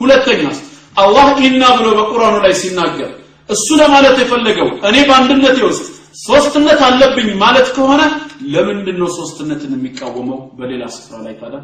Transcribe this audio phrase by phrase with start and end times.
[0.00, 0.58] ሁለተኛስ
[0.96, 3.10] አላህ ኢና ብሎ በቁርአኑ ላይ ሲናገር
[3.48, 5.84] እሱ ለማለት የፈለገው እኔ በአንድነቴ ውስጥ
[6.20, 8.02] ሶስትነት አለብኝ ማለት ከሆነ
[8.52, 10.38] ለምንድን ነው ሶስትነትን የሚቃወመው?
[10.58, 11.60] በሌላ ስፍራ ላይ ታዲያ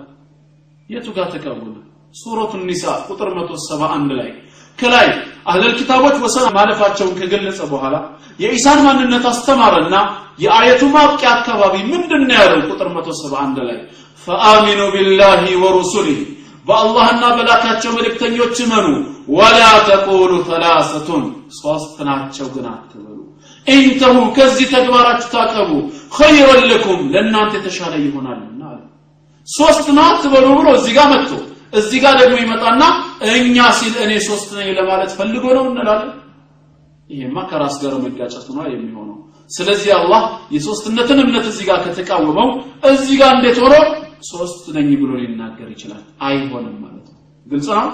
[0.91, 1.75] የቱ ጋር ተቃወመ?
[2.15, 4.31] ሱረቱ ኒሳ ቁጥር 171 ላይ
[4.79, 5.09] ከላይ
[5.49, 7.97] አህለል ኪታቦች ወሰን ማለፋቸውን ከገለጸ በኋላ
[8.43, 9.97] የኢሳን ማንነት አስተማረና
[10.45, 12.61] የአየቱ ማብቂያ አካባቢ ምንድን ነው ያለው?
[12.71, 13.79] ቁጥር 171 ላይ
[14.27, 16.21] ፈአሚኑ ቢላሂ ወሩሱሊህ
[16.67, 18.87] በአላህና በላካቸው መልእክተኞች እመኑ።
[19.37, 21.25] ወላ ተቁሉ ተላሰቱን
[21.57, 23.19] ሶስት ናቸው ግን አትበሉ።
[23.67, 25.71] ኢንተሁ ከዚህ ተግባራችሁ ታቀቡ።
[26.17, 28.81] ኸይረን ለኩም ለእናንተ የተሻለ ይሆናልና አለ
[29.49, 31.33] ሶስት ነው አትበሉ ብሎ እዚህ ጋር መጥቶ
[31.73, 32.83] እዚህ ጋር ደግሞ ይመጣና
[33.39, 36.13] እኛ ሲል እኔ ሶስት ነኝ ለማለት ፈልጎ ነው እንላለን።
[37.11, 39.13] ይሄማ ከራስ ጋር መጋጨቱ ነው የሚሆነው።
[39.51, 40.23] ስለዚህ አላህ
[40.55, 42.49] የሶስትነትን እምነት እዚህ ጋር ከተቃወመው
[42.91, 43.75] እዚህ ጋር እንዴት ሆኖ
[44.27, 47.89] ሶስት ነኝ ብሎ ሊናገር ይችላል። አይሆንም ማለት ነው። ግልጽ ነው?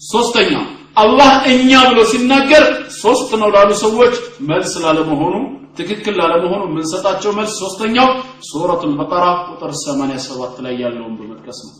[0.00, 0.52] ሶስተኛ
[0.96, 2.64] አላህ እኛ ብሎ ሲናገር
[3.02, 4.14] ሶስት ነው ላሉ ሰዎች
[4.50, 5.34] መልስ ላለመሆኑ
[5.78, 8.08] ትክክል ላለመሆኑ የምንሰጣቸው መልስ ሶስተኛው
[8.48, 11.74] ሱረቱል በቀራ ቁጥር 87 ላይ ያለውን በመጥቀስ ነው።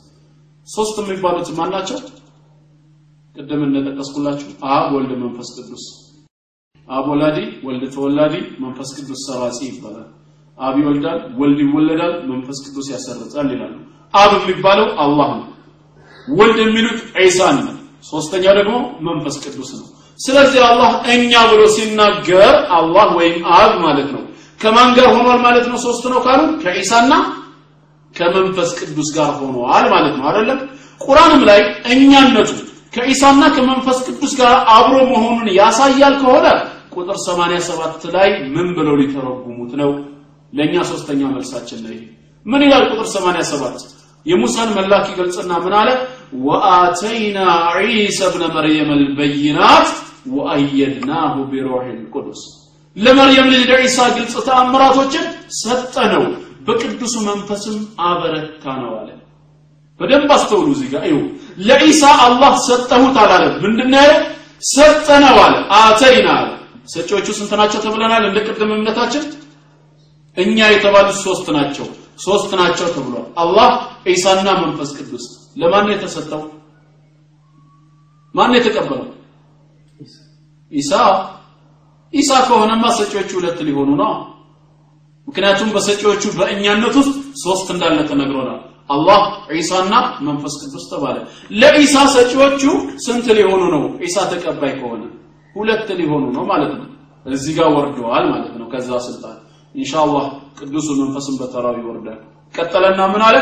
[0.69, 1.98] ሶስት የሚባሉት ማን ናቸው?
[3.36, 5.84] ቅድም እንደጠቀስኩላችሁ አብ ወልድ መንፈስ ቅዱስ።
[6.88, 10.06] አብ ወላዲ ወልድ ተወላዲ መንፈስ ቅዱስ ሰራጺ ይባላል
[10.58, 13.74] አብ ይወልዳል ወልድ ይወለዳል መንፈስ ቅዱስ ያሰርጻል ይላሉ።
[14.14, 15.46] አብ የሚባለው አላህ ነው።
[16.28, 17.74] ወልድ የሚሉት ዒሳን ነው።
[18.10, 18.74] ሶስተኛው ደግሞ
[19.08, 19.86] መንፈስ ቅዱስ ነው።
[20.18, 24.22] ስለዚህ አላህ እኛ ብሎ ሲናገር አላህ ወይም አብ ማለት ነው።
[24.60, 25.76] ከማን ጋር ሆኗል ማለት ነው?
[25.86, 27.12] ሶስት ነው ካሉ ከዒሳና
[28.14, 30.58] ከመንፈስ ቅዱስ ጋር ሆኗል ማለት ነው። አይደለም
[31.00, 31.60] ቁርአንም ላይ
[31.92, 32.50] እኛነቱ
[32.94, 36.46] ከኢሳና ከመንፈስ ቅዱስ ጋር አብሮ መሆኑን ያሳያል ከሆነ
[36.94, 39.90] ቁጥር 87 ላይ ምን ብለው ሊተረጉሙት ነው
[40.52, 41.94] ለኛ ሶስተኛ መልሳችን ነው
[42.46, 43.86] ምን ይላል ቁጥር 87
[44.27, 45.88] የሙሳን መላክ ይገልጽና ምን አለ?
[46.46, 47.38] ወአተይና
[47.78, 49.88] ዒሳ ብነ መርየም አልበይናት
[50.34, 52.41] ወአየድናሁ ቢሩህ ልቁዱስ
[52.96, 55.25] ለመርየም ልጅ ለዒሳ ግልጽ ተአምራቶችን
[55.60, 56.25] ሰጠነው።
[56.66, 57.76] በቅዱሱ መንፈስም
[58.06, 58.92] አበረታ ነው
[60.00, 61.19] በደንብ አስተውሉ እዚህ ጋር። ይሁ
[61.69, 64.10] ለኢሳ አላህ ሰጠሁት አላለም ምንድነው
[64.69, 65.38] ሰጠነው
[65.78, 66.48] አተይና አለ።
[66.88, 68.22] ሰጪዎቹ ስንት ናቸው ተብለናል?
[68.28, 69.25] እንደ ቅድም እምነታችን
[70.38, 71.87] እኛ የተባሉት ሶስት ናቸው።
[72.19, 73.69] ሶስት ናቸው ተብሏል። አላህ
[74.12, 75.25] ኢሳና መንፈስ ቅዱስ
[75.60, 76.43] ለማን ነው የተሰጠው?
[78.34, 79.09] ማን የተቀበለው?
[80.72, 80.93] ኢሳ
[82.12, 84.12] ኢሳ ከሆነማ ሰጪዎቹ ሁለት ሊሆኑ ነው።
[85.28, 88.60] ምክንያቱም በሰጪዎቹ በእኛነት ውስጥ ሶስት እንዳለ ተነግሮናል።
[88.91, 89.21] አላህ
[89.53, 89.94] ዒሳና
[90.27, 91.16] መንፈስ ቅዱስ ተባለ።
[91.60, 92.62] ለኢሳ ሰጪዎቹ
[93.06, 93.82] ስንት ሊሆኑ ነው?
[94.06, 95.03] ኢሳ ተቀባይ ከሆነ
[95.56, 96.87] ሁለት ሊሆኑ ነው ማለት ነው።
[97.27, 99.37] እዚህ ጋር ወርደዋል ማለት ነው ከዛ ስልጣን
[99.74, 100.24] ኢንሻአላህ
[100.58, 102.18] ቅዱሱ መንፈስን በተራው ይወርዳል።
[102.54, 103.36] ቀጠለና ምን አለ?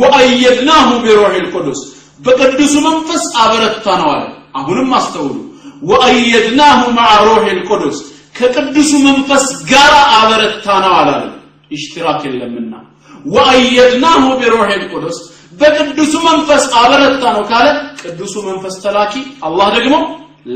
[0.00, 1.80] ወአየድናሁ ቢሩሂል ቁዱስ።
[2.20, 4.24] በቅዱሱ መንፈስ አበረታ ነው አለ።
[4.58, 5.36] አሁንም አስተውሉ።
[5.90, 7.98] ወአየድናሁ ማዓ ሩሂል ቁዱስ።
[8.38, 11.32] ከቅዱሱ መንፈስ ጋር አበረታነው አላለም
[11.70, 12.72] اشتراك የለምና።
[13.34, 15.16] وأيدناه بروح القدس።
[15.60, 17.66] በቅዱሱ መንፈስ አበረታነው ካለ
[18.02, 19.14] ቅዱሱ መንፈስ ተላኪ
[19.46, 19.94] አላህ ደግሞ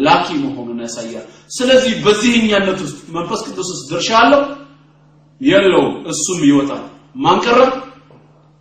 [0.05, 1.25] ላኪ መሆኑን ያሳያል።
[1.57, 4.43] ስለዚህ በዚህ እኛነት ውስጥ መንፈስ ቅዱስ ድርሻ አለው
[5.41, 6.83] የለውም እሱም ይወጣል።
[7.15, 7.59] ማን ቀረ?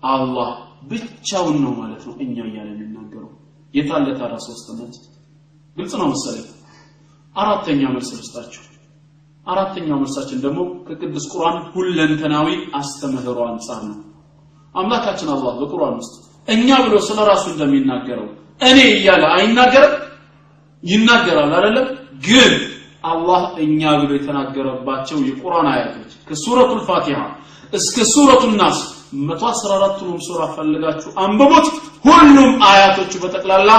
[0.03, 0.49] አላህ።
[0.91, 3.29] ብቻውን ነው ማለት ነው እኛ እያለ የሚናገረው።
[3.73, 4.93] የታለ ታዲያ ሶስትነት
[5.77, 6.47] ግልጽ ነው መሰለኝ።
[7.35, 8.63] አራተኛ መልስ ልስጣችሁ።
[9.47, 12.47] አራተኛው መልሳችን ደግሞ ከቅዱስ ቁርአን ሁለንተናዊ
[12.79, 13.97] አስተምህሮ አንጻር ነው።
[14.75, 16.13] አምላካችን አላህ በቁርአን ውስጥ
[16.47, 18.27] እኛ ብሎ ስለ ራሱ እንደሚናገረው
[18.61, 19.95] እኔ እያለ አይናገርም?
[20.83, 21.87] ይናገራል አይደለም?
[22.25, 22.51] ግን
[23.03, 27.19] አላህ እኛ ብሎ የተናገረባቸው የቁርአን አያቶች ከሱረቱ ፋቲሃ
[27.73, 28.79] እስከ ሱረቱ ናስ
[29.29, 31.65] 114ቱንም ሱራ ፈልጋችሁ አንብቡት።
[32.05, 33.71] ሁሉም አያቶቹ በጠቅላላ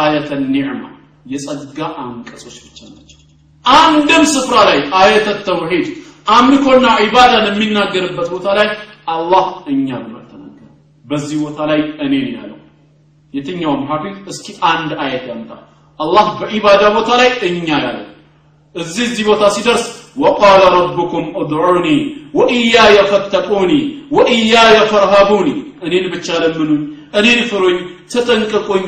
[0.00, 0.82] አየተ ኒዕማ
[1.26, 3.18] የጸጋ አንቀጾች ብቻ ናቸው።
[3.64, 5.86] አንድም ስፍራ ላይ አየተ ተውሂድ
[6.28, 8.68] አምልኮና ዒባዳን የሚናገርበት ቦታ ላይ
[9.12, 10.74] አላህ እኛ ብሎ አልተናገረም።
[11.04, 12.58] በዚህ ቦታ ላይ እኔ ነው ያለው።
[13.34, 15.50] የትኛውም ሐፊዝ እስኪ አንድ አየት ያምጣ።
[16.00, 18.04] አላህ በዒባዳ ቦታ ላይ እኛ ያለው
[18.75, 19.85] እዚህ እዚህ ቦታ ሲደርስ
[20.17, 21.99] وقال ربكم ادعوني
[22.37, 23.81] وإياي فاتقوني
[24.15, 25.55] وإياي فارهبوني
[25.85, 26.81] እኔን ብቻ ለምኑኝ
[27.17, 27.77] እኔን ፍሩኝ
[28.11, 28.85] ተጠንቀቁኝ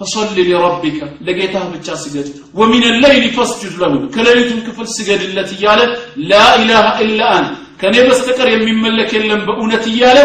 [0.00, 2.26] فصل لربك لقيتها ብቻ ስገድ
[2.58, 5.80] ومن الليل فاسجد له ከሌሊቱም ክፍል ስገድለት እያለ
[6.30, 10.18] لا إله إلا أنت ከኔ በስተቀር የሚመለክ የለም በእውነት እያለ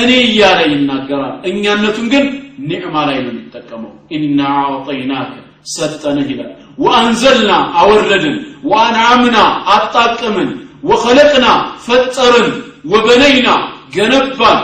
[0.00, 2.24] እኔ እያለ ይናገራል እኛነቱን ግን
[2.70, 5.32] ኒዕማ ላይ ነው የሚጠቀመው ኢና አዕጠይናከ
[5.74, 8.35] ሰጠንህ ይላል ወአንዘልና አወረድን
[8.69, 9.37] ወአንዓምና
[9.75, 10.49] አጣቀምን
[10.89, 11.45] ወኸለቅና
[11.85, 12.49] ፈጠርን
[12.91, 13.49] ወበነይና
[13.95, 14.59] ገነባን።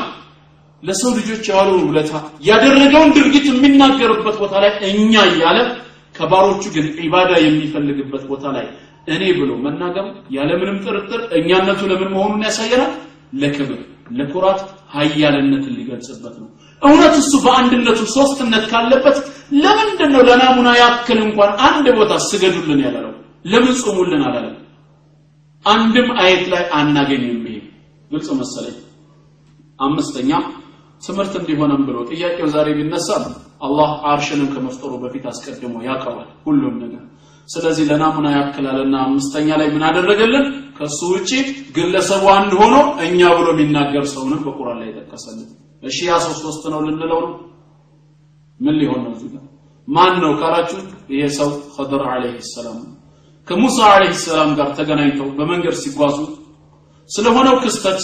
[0.83, 2.11] ለሰው ልጆች የዋለውን ውለታ
[2.47, 5.59] ያደረገውን ድርጊት የሚናገርበት ቦታ ላይ እኛ እያለ
[6.15, 8.65] ከባሮቹ ግን ዒባዳ የሚፈልግበት ቦታ ላይ
[9.07, 12.93] እኔ ብሎ መናገሩ ያለምንም ጥርጥር እኛነቱ ለምን መሆኑን ያሳየናል?
[13.33, 13.79] ለክብር
[14.17, 14.59] ለኩራት
[14.95, 16.47] ሀያልነትን ሊገልጽበት ነው
[16.81, 19.17] እውነት እሱ በአንድነቱ ሶስትነት ካለበት
[19.63, 23.13] ለምንድን ነው ለናሙና ያክል እንኳን አንድ ቦታ ስገዱልን ያላለው?
[23.45, 24.55] ለምን ጾሙልን አላለም?
[25.65, 27.57] አንድም አየት ላይ አናገኝም ይሄ
[28.11, 28.77] ግልጽ መሰለኝ።
[29.79, 30.31] አምስተኛ
[31.03, 33.07] ትምህርት እንዲሆነም ብሎ ጥያቄው ዛሬ ቢነሳ
[33.65, 37.03] አላህ አርሽንም ከመፍጠሩ በፊት አስቀድሞ ያውቀዋል ሁሉም ነገር።
[37.49, 40.45] ስለዚህ ለናሙና ያክላልና አምስተኛ ላይ ምን አደረገልን?
[40.77, 41.31] ከሱ ውጪ
[41.75, 42.75] ግለሰቡ አንድ ሆኖ
[43.05, 45.49] እኛ ብሎ የሚናገር ሰውንም በቁርአን ላይ ጠቀሰልን
[45.83, 47.31] እሺ ያ ሰው ሶስት ነው ልንለው ነው?
[48.59, 49.31] ምን ሊሆን ነው እዚህ
[49.87, 50.79] ማን ነው ካላችሁ
[51.13, 52.77] ይሄ ሰው ኸድር አለይሂ ሰላም
[53.47, 56.17] ከሙሳ አለይሂ ሰላም ጋር ተገናኝተው በመንገድ ሲጓዙ
[57.09, 57.99] ስለሆነው ክስተት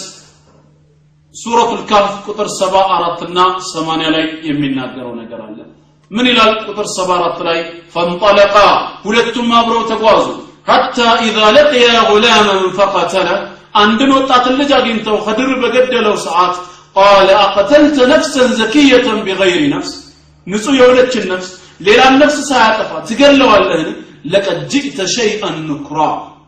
[1.34, 3.38] ሱረቱል ካፍ ቁጥር 74 እና
[3.68, 5.58] 80 ላይ የሚናገረው ነገር አለ።
[6.10, 7.58] ምን ይላል ቁጥር 74 ላይ?
[7.94, 8.56] ፈንጠለቃ
[9.04, 10.26] ሁለቱም አብረው ተጓዙ።
[10.68, 10.96] ሐታ
[11.26, 13.28] ኢዛ ለቅያ ጉላመን ፈቀተለ
[13.74, 16.54] አንድን ወጣትን ልጅ አግኝተው ኸድር በገደለው ሰዓት
[16.96, 19.92] ቃለ አቀተልተ ነፍሰን ዘኪየተን ቢገይሪ ነፍስ
[20.46, 21.48] ንጹህ የሆነችን ነፍስ
[21.86, 23.90] ሌላን ነፍስ ሳያጠፋ ትገለዋለህን
[24.32, 26.00] ለቀድ ጅእተ ሸይአን ንኩራ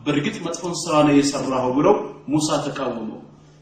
[0.05, 1.95] በእርግጥ መጥፎን ስራ ነው የሰራኸው ብለው
[2.33, 3.19] ሙሳ ተቃወመው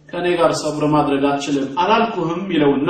[0.10, 2.90] ከእኔ ጋር ሰብር ማድረግ አትችልም አላልኩህም ይለውና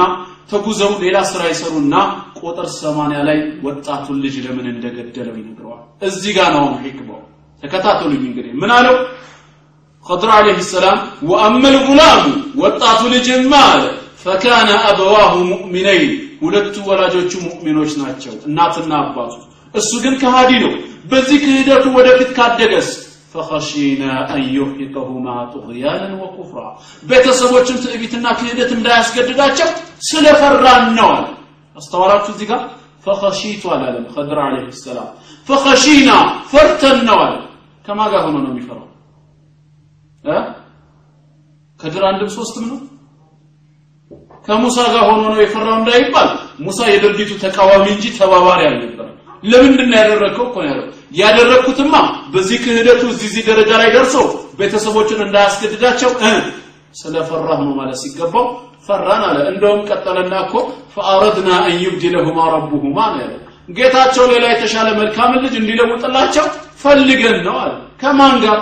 [0.52, 1.96] ተጉዘው ሌላ ስራ ይሰሩና
[2.40, 3.38] ቁጥር ሰማንያ ላይ
[3.68, 7.22] ወጣቱን ልጅ ለምን እንደገደለው ይነግረዋል። እዚህ ጋር ነው ሒክማው።
[7.64, 8.96] ተከታተሉኝ እንግዲህ። ምን አለው
[10.07, 10.99] خضر عليه السلام
[11.31, 12.23] وأما الغلام
[12.63, 13.83] ወጣቱ ልጅማ አለ
[14.25, 16.11] فكان أبواه مؤمنين
[16.43, 19.33] ሁለቱ ወላጆቹ ሙእሚኖች ናቸው እናትና አባቱ
[19.75, 20.73] እሱ ግን ከሃዲ ነው
[21.11, 22.89] በዚህ ክህደቱ ወደፊት ካደገስ
[23.35, 26.69] فخشينا أن يرهقهما طغيانا وكفرا
[27.11, 29.69] ቤተሰቦችን ትዕቢትና ክህደት እንዳያስገድዳቸው
[30.09, 31.27] ስለፈራን ነው አለ
[31.77, 32.61] አስተዋላችሁ እዚህ ጋር
[33.07, 35.09] ፈኸሺቱ አላለም ኸድር አለይሂ ሰላም
[35.49, 36.11] ፈኸሺና
[36.53, 37.35] ፈርተን ነው አለ
[37.87, 38.92] ከማ ጋር ሆኖ ነው የሚፈራው እ
[41.80, 42.80] ከድር አንድም ሶስትም ነው?
[44.46, 46.30] ከሙሳ ጋር ሆኖ ነው የፈራው እንዳይባል
[46.66, 49.10] ሙሳ የድርጊቱ ተቃዋሚ እንጂ ተባባሪ አልነበረም
[49.44, 51.94] ለምንድን ነው ያደረግከው እኮ ነው ያለው። ያደረግኩትማ
[52.34, 54.26] በዚህ ክህደቱ እዚህ ደረጃ ላይ ደርሰው
[54.60, 56.12] ቤተሰቦችን እንዳያስገድዳቸው
[56.96, 58.46] ስለፈራህ ነው ማለት ሲገባው
[58.88, 60.54] ፈራን አለ። እንደውም ቀጠለና እኮ
[60.96, 61.66] ፈአረድና አን
[62.56, 66.46] ረቡሁማ ነው ያለው። ጌታቸው ሌላ የተሻለ መልካም ልጅ እንዲለውጥላቸው
[66.84, 67.72] ፈልገን ነው አለ።
[68.02, 68.58] ከማን ጋር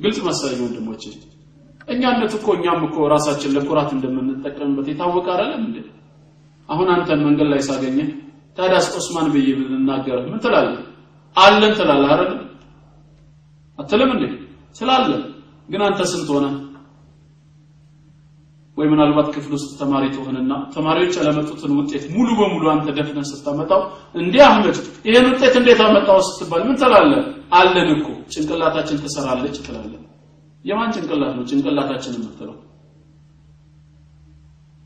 [0.00, 1.02] ግልጽ መሰለኝ ወንድሞቼ።
[1.88, 5.78] እኛነት እኮ እኛም እኮ ራሳችን ለኩራት እንደምንጠቀምበት የታወቀ አይደለም እንዴ?
[6.68, 7.98] አሁን አንተን መንገድ ላይ ሳገኘ
[8.58, 10.82] ታዲያስ ዑስማን ብዬ ብናገር ምን ትላለህ?
[11.36, 12.32] አለን ትላለህ አይደል?
[13.78, 14.24] አትልም እንዴ?
[14.76, 15.22] ስላለን።
[15.68, 16.46] ግን አንተ ስንት ሆነ
[18.78, 23.80] ወይ ምናልባት ክፍል ውስጥ ተማሪ ትሆንና ተማሪዎች ያለመጡትን ውጤት ሙሉ በሙሉ አንተ ደፍነህ ስታመጣው
[24.14, 24.76] እንዲህ አህመድ
[25.08, 27.22] ይሄን ውጤት እንዴት አመጣው ስትባል ምን ትላለህ?
[27.52, 30.02] አለን እኮ። ጭንቅላታችን ትሰራለች ትላለህ።
[30.64, 32.56] የማን ጭንቅላት ነው ጭንቅላታችን የምትለው?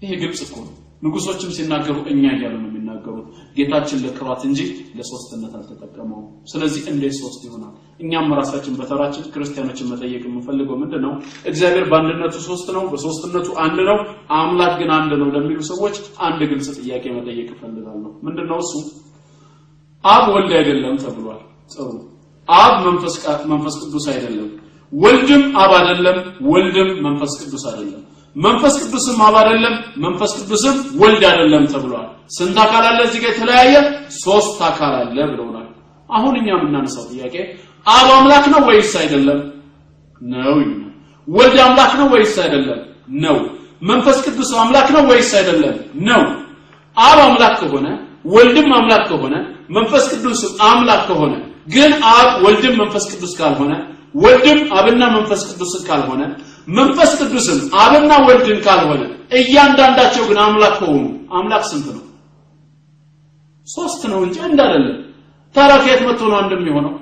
[0.02, 0.56] ይሄ ግልጽ እኮ
[1.02, 2.70] ንጉሶችም ሲናገሩ እኛ እያሉ ነው
[3.04, 3.26] የሚናገሩት?
[3.56, 4.58] ጌታችን ለክራት እንጂ
[4.96, 7.72] ለሶስትነት አልተጠቀመውም። ስለዚህ እንዴት ሶስት ይሆናል?
[8.02, 11.12] እኛም ራሳችን በተራችን ክርስቲያኖችን መጠየቅ የምንፈልገው ምንድን ነው
[11.50, 13.98] እግዚአብሔር በአንድነቱ ሶስት ነው በሶስትነቱ አንድ ነው
[14.36, 15.96] አምላክ ግን አንድ ነው ለሚሉ ሰዎች
[16.26, 18.72] አንድ ግልጽ ጥያቄ መጠየቅ እፈልጋለሁ። ምንድን ነው እሱ?
[20.04, 21.90] አብ ወልድ አይደለም ተብሏል። ጥሩ።
[22.48, 22.72] አብ
[23.52, 24.50] መንፈስ ቅዱስ አይደለም።
[24.92, 28.02] ወልድም አብ አይደለም ወልድም መንፈስ ቅዱስ አይደለም
[28.36, 29.74] መንፈስ ቅዱስም አብ አይደለም
[30.04, 33.74] መንፈስ ቅዱስም ወልድ አይደለም ተብሏል። ስንት አካል አለ እዚህ ጋር የተለያየ?
[34.18, 35.66] ሶስት አካል አለ ብለውናል።
[36.08, 37.34] አሁን እኛ የምናነሳው ጥያቄ
[37.86, 39.40] አብ አምላክ ነው ወይስ አይደለም?
[40.20, 40.56] ነው
[41.28, 42.80] ወልድ አምላክ ነው ወይስ አይደለም?
[43.24, 43.36] ነው።
[43.82, 45.76] መንፈስ ቅዱስ አምላክ ነው ወይስ አይደለም?
[46.08, 46.22] ነው።
[46.96, 47.86] አብ አምላክ ከሆነ
[48.26, 49.34] ወልድም አምላክ ከሆነ
[49.76, 51.34] መንፈስ ቅዱስም አምላክ ከሆነ
[51.74, 53.72] ግን አብ ወልድም መንፈስ ቅዱስ ካልሆነ
[54.14, 56.22] ወልድም አብና መንፈስ ቅዱስን ካልሆነ
[56.68, 59.02] መንፈስ ቅዱስም አብና ወልድን ካልሆነ
[59.32, 62.04] እያንዳንዳቸው ግን አምላክ ከሆኑ አምላክ ስንት ነው?
[63.68, 64.98] ሶስት ነው እንጂ አንድ አይደለም።
[65.54, 66.92] ታዲያ መጥቶ ነው አንድ የሚሆነው?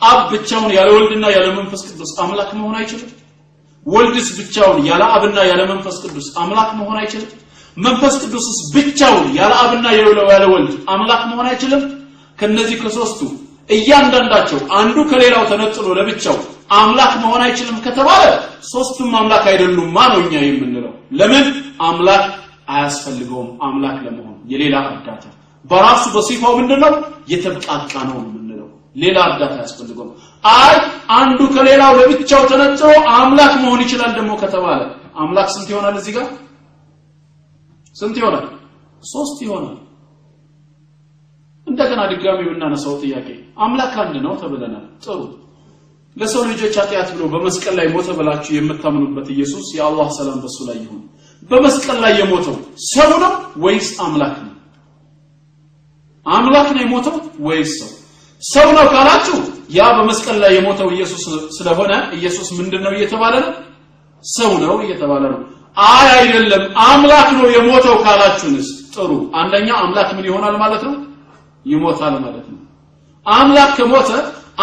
[0.00, 3.10] አብ ብቻውን ያለ ወልድና ያለ መንፈስ ቅዱስ አምላክ መሆን አይችልም?
[3.86, 7.30] ወልድስ ብቻውን ያለ አብና ያለ መንፈስ ቅዱስ አምላክ መሆን አይችልም?
[7.76, 11.82] መንፈስ ቅዱስስ ብቻውን ያለ አብና ያለ ወልድ አምላክ መሆን አይችልም?
[12.38, 13.20] ከነዚህ ከሶስቱ
[13.68, 16.36] እያንዳንዳቸው አንዱ ከሌላው ተነጥሎ ለብቻው
[16.76, 18.22] አምላክ መሆን አይችልም ከተባለ
[18.70, 20.92] ሶስቱም አምላክ አይደሉም ነው እኛ የምንለው?
[21.18, 21.46] ለምን?
[21.82, 22.24] አምላክ
[22.72, 25.24] አያስፈልገውም። አምላክ ለመሆን የሌላ እርዳታ
[25.64, 26.92] በራሱ በሲፋው ምንድነው?
[27.32, 30.10] የተብቃቃ ነው የምንለው። ሌላ እርዳታ አያስፈልገውም።
[30.44, 30.74] አይ
[31.18, 34.80] አንዱ ከሌላው ለብቻው ተነጥሎ አምላክ መሆን ይችላል ደግሞ ከተባለ
[35.16, 36.28] አምላክ ስንት ይሆናል እዚህ ጋር?
[37.96, 38.46] ስንት ይሆናል?
[39.04, 39.76] ሶስት ይሆናል።
[41.66, 45.20] እንደገና ድጋሚ የምናነሳው ጥያቄ አምላክ አንድ ነው ተብለናል። ጥሩ።
[46.16, 51.00] ለሰው ልጆች ኃጢአት ብሎ በመስቀል ላይ ሞተ ብላችሁ የምታምኑበት ኢየሱስ የአላህ ሰላም በሱ ላይ ይሁን።
[51.42, 52.56] በመስቀል ላይ የሞተው
[52.90, 53.32] ሰው ነው
[53.64, 54.52] ወይስ አምላክ ነው?
[56.26, 57.90] አምላክ ነው የሞተው ወይስ ሰው?
[58.42, 59.36] ሰው ነው ካላችሁ
[59.70, 61.24] ያ በመስቀል ላይ የሞተው ኢየሱስ
[61.56, 63.52] ስለሆነ ኢየሱስ ምንድን ነው እየተባለ ነው?
[64.24, 65.40] ሰው ነው እየተባለ ነው።
[65.86, 68.68] አይ አይደለም አምላክ ነው የሞተው ካላችሁንስ?
[68.94, 70.94] ጥሩ። አንደኛ አምላክ ምን ይሆናል ማለት ነው?
[71.66, 72.53] ይሞታል ማለት ነው
[73.26, 74.10] አምላክ ከሞተ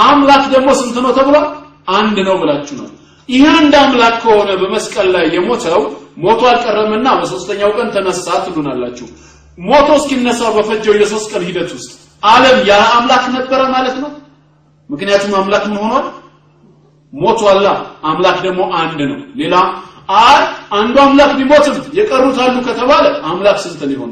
[0.03, 1.45] አምላክ ደግሞ ስንት ነው ተብሏል?
[1.95, 2.87] አንድ ነው ብላችሁ ነው።
[3.29, 5.81] ይህ አንድ አምላክ ከሆነ በመስቀል ላይ የሞተው
[6.23, 9.07] ሞቶ አልቀረምና በሶስተኛው ቀን ተነሳ ትሉናላችሁ።
[9.57, 11.91] ሞቶ እስኪነሳ በፈጀው የሶስት ቀን ሂደት ውስጥ
[12.23, 14.11] ዓለም ያለ አምላክ ነበረ ማለት ነው?
[14.89, 16.05] ምክንያቱም አምላክ ምን ሆኗል?
[17.13, 17.67] ሞቷላ።
[18.09, 19.55] አምላክ ደግሞ አንድ ነው። ሌላ
[20.21, 20.39] አይ
[20.77, 24.11] አንዱ አምላክ ቢሞትም የቀሩት አሉ ከተባለ አምላክ ስንት ሊሆን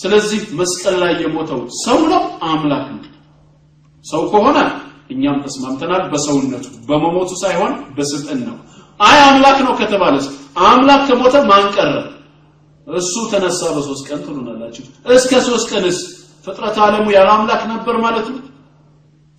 [0.00, 3.06] ስለዚህ መስቀል ላይ የሞተው ሰው ነው አምላክ ነው።
[4.04, 4.58] ሰው ከሆነ
[5.10, 8.56] እኛም ተስማምተናል በሰውነቱ በመሞቱ ሳይሆን በስልጣን ነው።
[9.00, 10.26] አይ አምላክ ነው ከተባለስ
[10.66, 11.90] አምላክ ከሞተ ማን ቀረ?
[12.86, 15.98] እሱ ተነሳ በሶስት ቀን ትሉናላችሁ እስከ ሶስት ቀንስ
[16.44, 18.40] ፍጥረት ዓለሙ ያለ አምላክ ነበር ማለት ነው?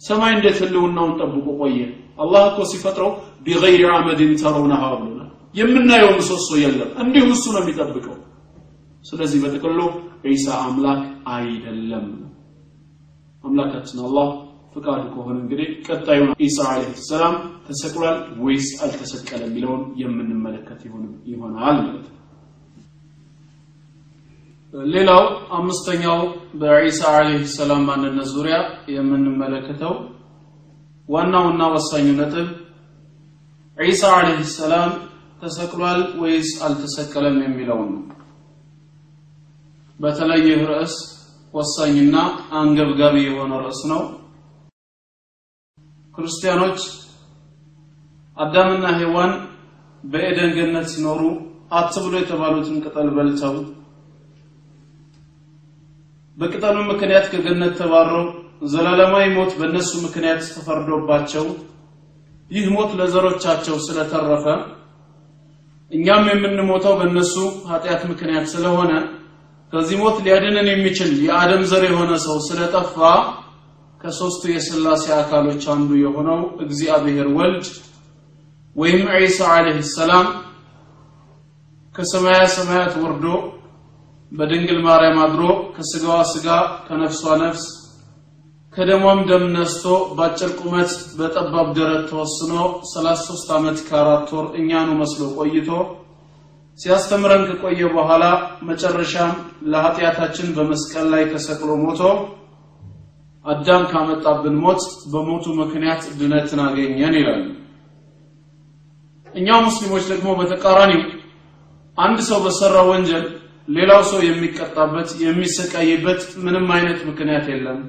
[0.02, 1.80] ሰማይ እንዴት ህልውናውን ጠብቆ ቆየ?
[2.22, 3.12] አላህ እኮ ሲፈጥረው
[3.46, 8.16] ቢገይር አመድን ተረውነሃ ብሎናል። የምናየው ምሰሶ የለም። እንዲሁ እሱ ነው የሚጠብቀው።
[9.06, 9.80] ስለዚህ በጥቅሉ
[10.24, 11.02] ዒሳ አምላክ
[11.36, 12.08] አይደለም።
[13.44, 14.28] አምላካችን አላህ
[14.74, 17.36] ፍቃዱ ከሆነ እንግዲህ ቀጣዩን ኢሳ አለይሂ ሰላም
[17.68, 20.80] ተሰቅሏል ወይስ አልተሰቀለም የሚለውን የምንመለከት
[21.32, 22.08] ይሆናል ማለት
[24.94, 25.24] ሌላው
[25.56, 26.20] አምስተኛው
[26.60, 28.58] በዒሳ አለይሂ ሰላም ማንነት ዙሪያ
[28.94, 29.94] የምንመለከተው
[31.10, 32.48] ዋናውና ወሳኙ ነጥብ
[33.78, 34.92] ዒሳ አለይሂ ሰላም
[35.42, 38.00] ተሰቅሏል ወይስ አልተሰቀለም የሚለው ነው
[40.02, 40.94] በተለይ ርዕስ
[41.54, 42.16] ወሳኝና
[42.60, 44.02] አንገብጋቢ የሆነ ርዕስ ነው።
[46.16, 46.80] ክርስቲያኖች
[48.38, 49.34] አዳምና ሔዋን
[50.04, 51.22] በኤደን ገነት ሲኖሩ
[51.72, 53.56] አትብሎ የተባሉትን ቅጠል በልተው
[56.38, 58.26] በቅጠሉ ምክንያት ከገነት ተባረው
[58.72, 61.46] ዘላለማዊ ሞት በእነሱ ምክንያት ተፈርዶባቸው
[62.52, 64.46] ይህ ሞት ለዘሮቻቸው ስለተረፈ
[65.92, 67.36] እኛም የምንሞተው በእነሱ
[67.70, 68.92] ኃጢአት ምክንያት ስለሆነ
[69.74, 72.96] ከዚህ ሞት ሊያድነን የሚችል የአደም ዘር የሆነ ሰው ስለጠፋ
[74.02, 77.66] ከሶስቱ የስላሴ አካሎች አንዱ የሆነው እግዚአብሔር ወልድ
[78.76, 80.28] ወይም ዒሳ አለይሂ ሰላም
[81.96, 83.26] ከሰማያ ሰማያት ወርዶ
[84.32, 85.42] በድንግል ማርያም አድሮ
[85.74, 86.48] ከስጋዋ ስጋ
[86.86, 87.64] ከነፍሷ ነፍስ
[88.74, 89.86] ከደሟም ደም ነስቶ
[90.18, 92.54] በአጭር ቁመት በጠባብ ደረት ተወስኖ
[92.92, 95.70] 33 ዓመት ከአራት ወር እኛኑ መስሎ ቆይቶ
[96.80, 98.24] ሲያስተምረን ከቆየ በኋላ
[98.70, 99.32] መጨረሻም
[99.72, 102.02] ለኃጢአታችን በመስቀል ላይ ተሰቅሎ ሞቶ
[103.46, 107.44] አዳም ካመጣብን ሞት በሞቱ ምክንያት ድነትን አገኘን ይላሉ።
[109.34, 111.04] እኛ ሙስሊሞች ደግሞ በተቃራኒው
[111.98, 113.26] አንድ ሰው በሰራ ወንጀል
[113.68, 117.80] ሌላው ሰው የሚቀጣበት የሚሰቃይበት ምንም አይነት ምክንያት የለም።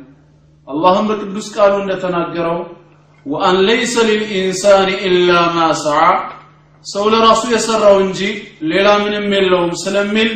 [0.68, 2.58] አላህም በቅዱስ ቃሉ እንደተናገረው
[3.26, 6.00] ወአን ለይሰ ሊልኢንሳን ኢላ ማ ሰዓ
[6.84, 8.20] ሰው ለራሱ የሰራው እንጂ
[8.70, 10.30] ሌላ ምንም የለውም ስለሚል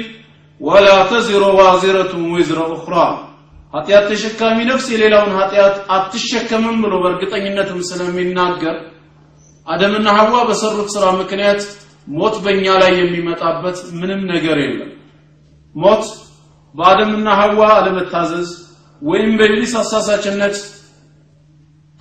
[0.60, 2.94] ወላ ተዚሩ ዋዚረቱን ዊዝረ ኡኽራ።
[3.74, 8.76] ኃጢአት ተሸካሚ ነፍስ የሌላውን ኃጢአት አትሸከምም ብሎ በእርግጠኝነትም ስለሚናገር
[9.66, 11.62] አደምና ሐዋ በሰሩት ስራ ምክንያት
[12.08, 14.90] ሞት በእኛ ላይ የሚመጣበት ምንም ነገር የለም።
[15.74, 16.04] ሞት
[16.74, 18.48] በአደምና ሐዋ አለመታዘዝ
[19.02, 20.56] ወይም በኢብሊስ አሳሳችነት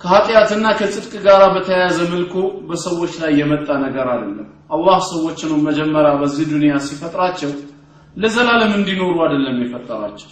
[0.06, 2.34] ከኃጢአትና ከጽድቅ ጋር በተያያዘ መልኩ
[2.66, 4.44] በሰዎች ላይ የመጣ ነገር አይደለም።
[4.74, 7.50] አላህ ሰዎችንም መጀመሪያ በዚህ ዱንያ ሲፈጥራቸው
[8.14, 10.28] ለዘላለም እንዲኖሩ አይደለም የፈጠራቸው።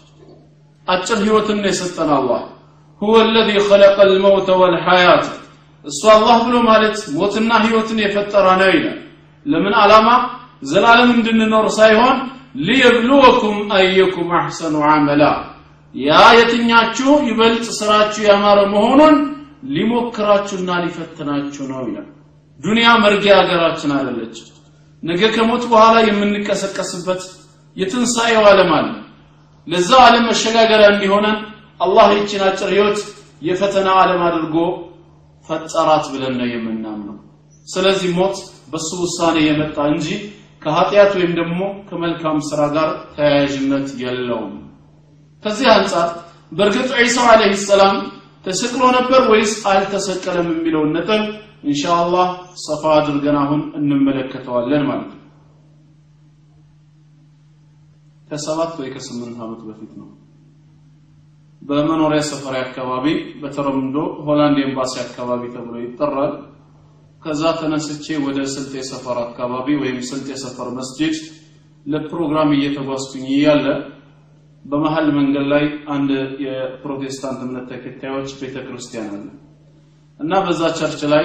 [0.86, 2.42] አጭር ህይወትን ነው የሰጠን አላህ።
[3.02, 5.26] ሁወ ለዚ ኸለቀ ልመውተ ወልሐያት
[5.84, 8.98] እሱ አላህ ብሎ ማለት ሞትና ህይወትን የፈጠረ ነው ይላል።
[9.46, 10.08] ለምን ዓላማ?
[10.64, 12.16] ዘላለም እንድንኖር ሳይሆን
[12.66, 15.22] ሊየብሉወኩም አየኩም አሕሰኑ አመላ
[15.94, 19.16] ያ የትኛችሁ ይበልጥ ስራችሁ ያማረ መሆኑን
[19.64, 22.08] ሊሞክራችሁና ሊፈትናችሁ ነው ይላል።
[22.60, 24.36] ዱንያ መርጊያ ሀገራችን አይደለች።
[25.02, 27.22] ነገ ከሞት በኋላ የምንቀሰቀስበት
[27.76, 28.88] የትንሣኤው ዓለም አለ።
[29.66, 31.38] ለዛ ዓለም መሸጋገሪያ እንዲሆነን
[31.80, 32.98] አላህ ይችን አጭር ህይወት
[33.42, 34.56] የፈተና ዓለም አድርጎ
[35.44, 37.16] ፈጠራት ብለን ነው የምናምነው።
[37.68, 38.36] ስለዚህ ሞት
[38.72, 40.06] በሱ ውሳኔ የመጣ እንጂ
[40.62, 44.52] ከኃጢአት ወይም ደግሞ ከመልካም ስራ ጋር ተያያዥነት የለውም።
[45.44, 46.08] ከዚህ አንጻር
[46.52, 47.96] በእርግጥ ዒሳ አለይሂ ሰላም
[48.44, 51.22] ተሰቅሎ ነበር ወይስ አልተሰቀለም የሚለውን ነጥብ
[51.64, 52.26] ኢንሻአላህ
[52.64, 55.20] ሰፋ አድርገን አሁን እንመለከተዋለን ማለት ነው።
[58.28, 60.08] ከሰባት ወይ ከስምንት ዓመት በፊት ነው።
[61.62, 63.06] በመኖሪያ ሰፈሪ አካባቢ
[63.42, 63.96] በተለምዶ
[64.26, 66.32] ሆላንድ ኤምባሲ አካባቢ ተብሎ ይጠራል።
[67.22, 71.14] ከዛ ተነስቼ ወደ ስልጤ ሰፈር አካባቢ ወይም ስልጤ ሰፈር መስጂድ
[71.86, 73.66] ለፕሮግራም እየተጓዝኩኝ እያለ
[74.64, 76.10] በመሀል መንገድ ላይ አንድ
[76.44, 79.26] የፕሮቴስታንት እምነት ተከታዮች ቤተክርስቲያን አለ
[80.20, 81.24] እና በዛ church ላይ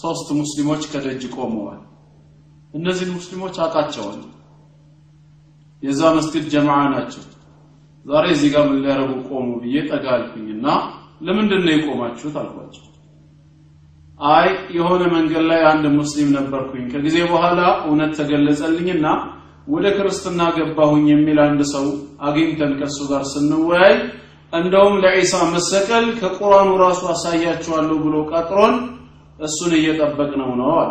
[0.00, 1.80] ሶስት ሙስሊሞች ከደጅ ቆመዋል።
[2.74, 4.22] እነዚህ ሙስሊሞች አውቃቸዋል።
[5.82, 7.22] የዛ መስጊድ ጀማዓ ናቸው።
[8.06, 10.66] ዛሬ እዚህ ጋር ምን ሊያረጉ ቆሙ ብዬ ጠጋ አልኩኝና
[11.26, 12.84] ለምንድን ነው የቆማችሁት አልኳቸው።
[14.20, 19.06] አይ የሆነ መንገድ ላይ አንድ ሙስሊም ነበርኩኝ። ከጊዜ በኋላ እውነት ተገለጸልኝና
[19.66, 21.86] ወደ ክርስትና ገባሁኝ የሚል አንድ ሰው
[22.26, 23.94] አግኝተን ከሱ ጋር ስንወያይ
[24.52, 28.74] እንደውም ለዒሳ መሰቀል ከቁርአኑ ራሱ አሳያችኋለሁ ብሎ ቀጥሮን
[29.38, 30.90] እሱን እየጠበቅነው ነው አለ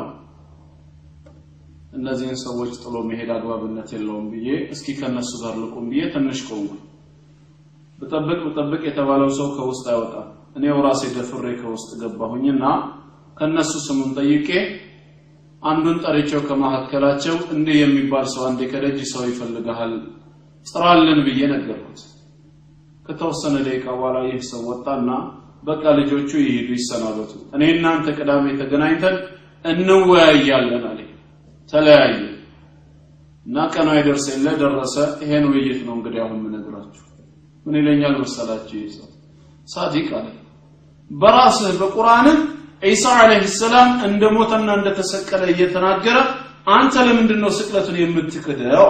[1.96, 6.74] እነዚህን ሰዎች ጥሎ መሄድ አግባብነት የለውም ብዬ እስኪ ከነሱ ጋር ልቁም ብዬ ትንሽ ቆምኩ።
[8.00, 12.64] ብጠብቅ ብጠብቅ የተባለው ሰው ከውስጥ አይወጣም። እኔው ራሴ ደፍሬ ከውስጥ ገባሁኝና
[13.38, 14.50] ከነሱ ስሙን ጠይቄ
[15.64, 19.94] አንዱን ጠርቼው ከመካከላቸው እንዲህ የሚባል ሰው አንዴ ከደጅ ሰው ይፈልግሃል?
[20.66, 22.02] ጥራልን ብዬ ነገርኩት።
[23.06, 25.10] ከተወሰነ ደቂቃ በኋላ ይህ ሰው ወጣና
[25.64, 29.18] በቃ ልጆቹ ይሄዱ ይሰናበቱ። እኔ እናንተ ቅዳሜ ተገናኝተን
[29.66, 31.00] እንወያያለን አለ
[31.74, 32.16] ተለያየ።
[33.46, 37.04] እና ቀኑ አይደርስ የለ ደረሰ። ይሄን ውይይት ነው እንግዲህ አሁን የምነግራችሁ።
[37.66, 38.96] ምን ይለኛል መሰላችሁ ይህ
[39.68, 40.28] ሳዲቅ አለ።
[41.12, 42.38] በራስህ በቁርአንህ
[42.84, 46.18] ዒሳ አለይሂ ሰላም እንደ ሞተና እንደተሰቀለ እየተናገረ
[46.74, 48.88] አንተ ለምንድን ነው ስቅለቱን የምትክደው?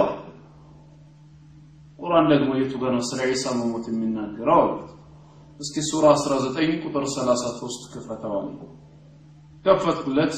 [2.00, 4.64] ቁርአን ደግሞ የቱ ጋር ነው ስለ ዒሳ መሞት የሚናገረው?
[5.60, 8.48] እስኪ ሱራ 19 ቁጥር 33 ክፈተዋል።
[9.66, 10.34] ከፈትኩለት።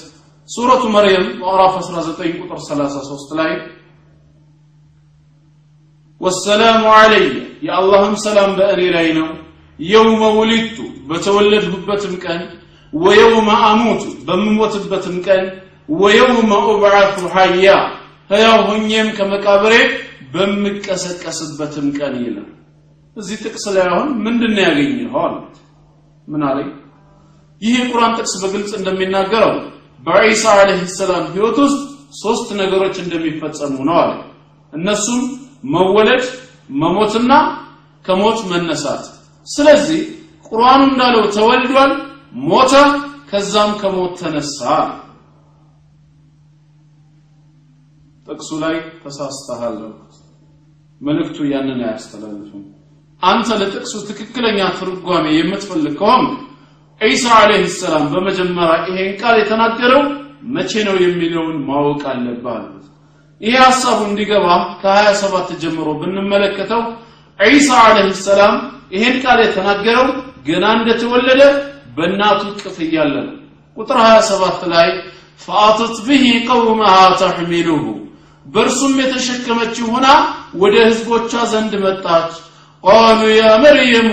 [0.50, 3.52] ሱረቱ መርየም ምዕራፍ 19 ቁጥር 33 ላይ
[6.22, 7.30] ወሰላሙ አለየ
[7.66, 9.30] የአላህም ሰላም በእኔ ላይ ነው።
[9.80, 10.78] የውመ ውሊድቱ
[11.10, 12.42] በተወለድሁበትም ቀን
[12.94, 15.44] ወየውመ አሙቱ በምሞትበትም ቀን
[15.96, 17.68] ወየውመ ኡብዓቱ ሐያ
[18.30, 19.74] ሕያው ሆኜም ከመቃብሬ
[20.34, 22.48] በምቀሰቀስበትም ቀን ይላል።
[23.18, 25.56] እዚህ ጥቅስ ላይ አሁን ምንድን ነው ያገኘኸው አሉት።
[26.28, 26.70] ምን አለኝ?
[27.62, 29.54] ይህ የቁርአን ጥቅስ በግልጽ እንደሚናገረው
[30.04, 31.80] በዒሳ ዓለይሂ ሰላም ህይወት ውስጥ
[32.22, 34.12] ሶስት ነገሮች እንደሚፈጸሙ ነው አለ
[34.74, 35.22] እነሱም
[35.74, 36.24] መወለድ
[36.80, 37.32] መሞትና
[38.06, 39.04] ከሞት መነሳት።
[39.48, 40.02] ስለዚህ
[40.48, 41.92] ቁርአኑ እንዳለው ተወልዷል
[42.36, 42.74] ሞተ
[43.30, 44.60] ከዛም ከሞት ተነሳ።
[48.28, 49.78] ጥቅሱ ላይ ተሳስተሃል
[51.02, 52.64] መልእክቱ ያንን አያስተላልፍም።
[53.22, 56.24] አንተ ለጥቅሱ ትክክለኛ ትርጓሜ የምትፈልግ ከሆን
[57.02, 60.02] ዒሳ አለይሂ ሰላም በመጀመሪያ ይሄን ቃል የተናገረው
[60.56, 62.64] መቼ ነው የሚለውን ማወቅ አለብህ
[63.42, 64.48] ይሄ ሀሳቡ እንዲገባ
[64.82, 66.82] ከ27 ጀምሮ ብንመለከተው
[67.40, 68.54] ዒሳ አለይሂ ሰላም
[68.96, 70.08] ይሄን ቃል የተናገረው
[70.48, 71.42] ገና እንደተወለደ
[71.96, 73.36] በእናቱ ቅፍ እያለ ነው
[73.78, 74.90] ቁጥር 27 ላይ
[75.42, 77.84] ፈአተት ብሂ ቀውመሃ ተሕሚሉሁ
[78.46, 80.08] በእርሱም የተሸከመችው ሆና
[80.62, 82.34] ወደ ህዝቦቿ ዘንድ መጣች።
[82.84, 84.12] ቃሉ ያ መርየሙ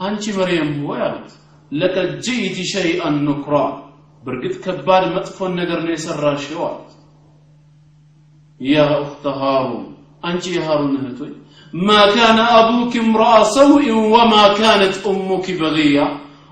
[0.00, 1.30] አንቺ መርየም ሆይ አሉት።
[1.72, 3.54] ለቀድ ጅኢቲ ሸይአን ኑክራ
[4.24, 6.90] በእርግጥ ከባድ መጥፎን ነገር ነው የሰራሽው አሉት።
[8.60, 9.84] ያ እኽተ ሃሩን
[10.24, 11.32] አንቺ የሃሩን እህቶይ
[11.74, 15.98] ማ ካነ አቡኪ እምረአ ሰውኢን ወማ ካነት ኡሙኪ በግያ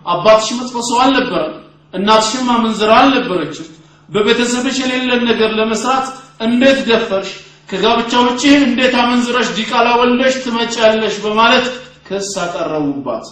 [0.07, 1.55] አባትሽ መጥፎ ሰው አልነበረም።
[1.95, 3.69] እናትሽም አመንዝራ አልነበረችም።
[4.09, 6.07] በቤተሰብሽ የሌለን ነገር ለመስራት
[6.47, 7.31] እንዴት ደፈርሽ?
[7.71, 11.15] ከጋብቻ ውጪ እንዴት አመንዝረሽ ዲቃላ ወልደሽ ትመጫለሽ?
[11.25, 11.67] በማለት
[12.07, 13.27] ክስ አቀረቡባት።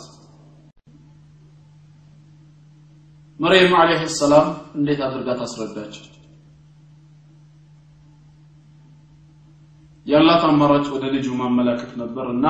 [3.41, 4.47] መርየም አለይሂ ሰላም
[4.79, 6.07] እንዴት አድርጋ ታስረዳቸው
[10.07, 12.47] ያላት አማራጭ ወደ ልጁ ማመላከት ነበርና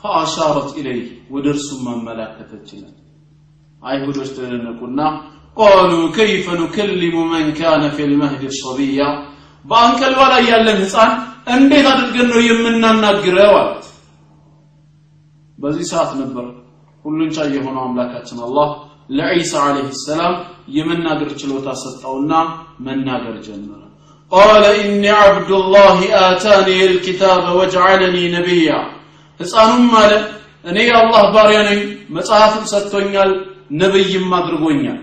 [0.00, 2.96] ፈአሻረት ኢለይህ ወደ እርሱ ማመላከተችለት
[3.81, 4.99] አይሁዶች ተደነቁና
[5.57, 9.01] ቃሉ ከይፈ ኑከሊሙ መን ካነ ፊ ልመህድ ሰቢያ
[9.65, 11.11] በአንቀልባ ላይ ያለን ህፃን
[11.55, 13.85] እንዴት አድርገን ነው የምናናግረው አለት
[15.57, 16.45] በዚህ ሰዓት ነበር
[17.05, 18.69] ሁሉን ቻይ የሆነው አምላካችን አላህ
[19.17, 20.33] ለዒሳ ዓለይሂ ሰላም
[20.77, 22.33] የመናገር ችሎታ ሰጠውና
[22.87, 23.81] መናገር ጀመረ
[24.31, 25.97] قال إني عبد الله
[26.29, 28.79] آتاني الكتاب وجعلني نبيا
[29.39, 30.11] ህፃኑም አለ
[30.69, 31.79] እኔ የአላህ ባሪያ ነኝ
[32.15, 33.29] መጽሐፍም ሰጥቶኛል
[33.72, 35.00] ነብይም አድርጎኛል።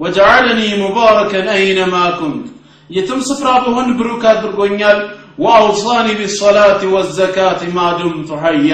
[0.00, 2.46] ወጀዐለኒ ሙባረከን አይነማ ኩንት።
[2.90, 4.98] የትም ስፍራ በሆን ብሩክ አድርጎኛል።
[5.38, 8.72] ወአውሳኒ ቢሰላት ወዘካት ማ ዱምቱ ሐያ።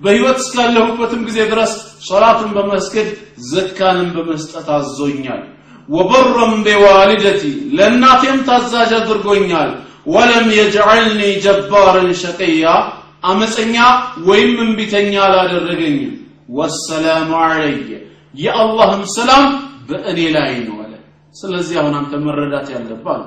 [0.00, 1.72] በህይወት እስካለሁበትም ጊዜ ድረስ
[2.08, 3.08] ሶላትን በመስገድ
[3.50, 5.42] ዘካንን በመስጠት አዞኛል።
[5.88, 7.42] ወበረም ቢዋሊደቲ
[7.76, 9.70] ለእናቴም ታዛዥ አድርጎኛል።
[10.06, 12.64] ወለም የጅዐልኒ ጀባርን ሸቅያ
[13.24, 13.76] አመፀኛ
[14.28, 16.12] ወይም እንቢተኛ አላደረገኝም።
[16.56, 17.90] ወሰላሙ ዐለየ
[18.34, 19.44] የአላህም ሰላም
[19.88, 20.92] በእኔ ላይ ነው አለ።
[21.34, 23.20] ስለዚህ አሁን አንተ መረዳት ያለብህ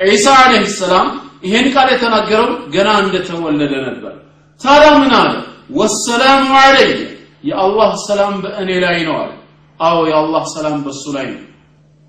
[0.00, 1.06] ዒሳ አለይሂ ሰላም
[1.44, 4.14] ይሄን ቃል የተናገረው ገና እንደተወለደ ነበር።
[4.60, 5.32] ታዲያ ምን አለ?
[5.78, 6.92] ወሰላሙ ዐለየ
[7.44, 9.30] የአላህ ሰላም በእኔ ላይ ነው አለ።
[9.80, 11.42] አዎ የአላህ ሰላም በሱ ላይ ነው።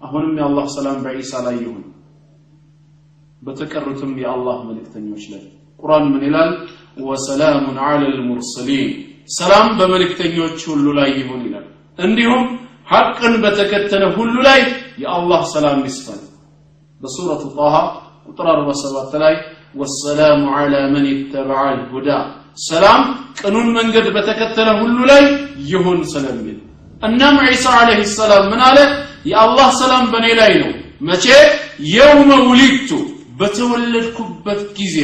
[0.02, 1.84] አሁንም የአላህ ሰላም በዒሳ ላይ ይሁን።
[3.42, 5.44] በተቀሩትም የአላህ መልእክተኞች ላይ።
[5.80, 6.52] ቁርአን ምን ይላል?
[7.04, 8.90] ወሰላሙን ዐላ ልሙርሰሊን
[9.32, 11.68] ሰላም በመልእክተኞች ሁሉ ላይ ይሁን ይላል
[12.00, 12.44] እንዲሁም
[12.90, 14.60] ሐቅን በተከተለ ሁሉ ላይ
[15.04, 16.22] የአላህ ሰላም ይስፈን።
[17.02, 17.76] በሱረቱ ጣሃ
[18.28, 19.36] ቁጥር 47 ላይ
[19.76, 22.10] ወሰላሙ ዐላ መን ይተበዐ ልሁዳ
[22.68, 23.02] ሰላም
[23.40, 25.24] ቅኑን መንገድ በተከተለ ሁሉ ላይ
[25.72, 26.58] ይሁን ስለሚል።
[27.02, 28.78] እናም ዒሳ ዓለይሂ ሰላም ምን አለ?
[29.26, 31.26] የአላህ ሰላም በእኔ ላይ ነው። መቼ?
[31.94, 32.92] የውመ ውሊድቱ
[33.40, 34.98] በተወለድኩበት ጊዜ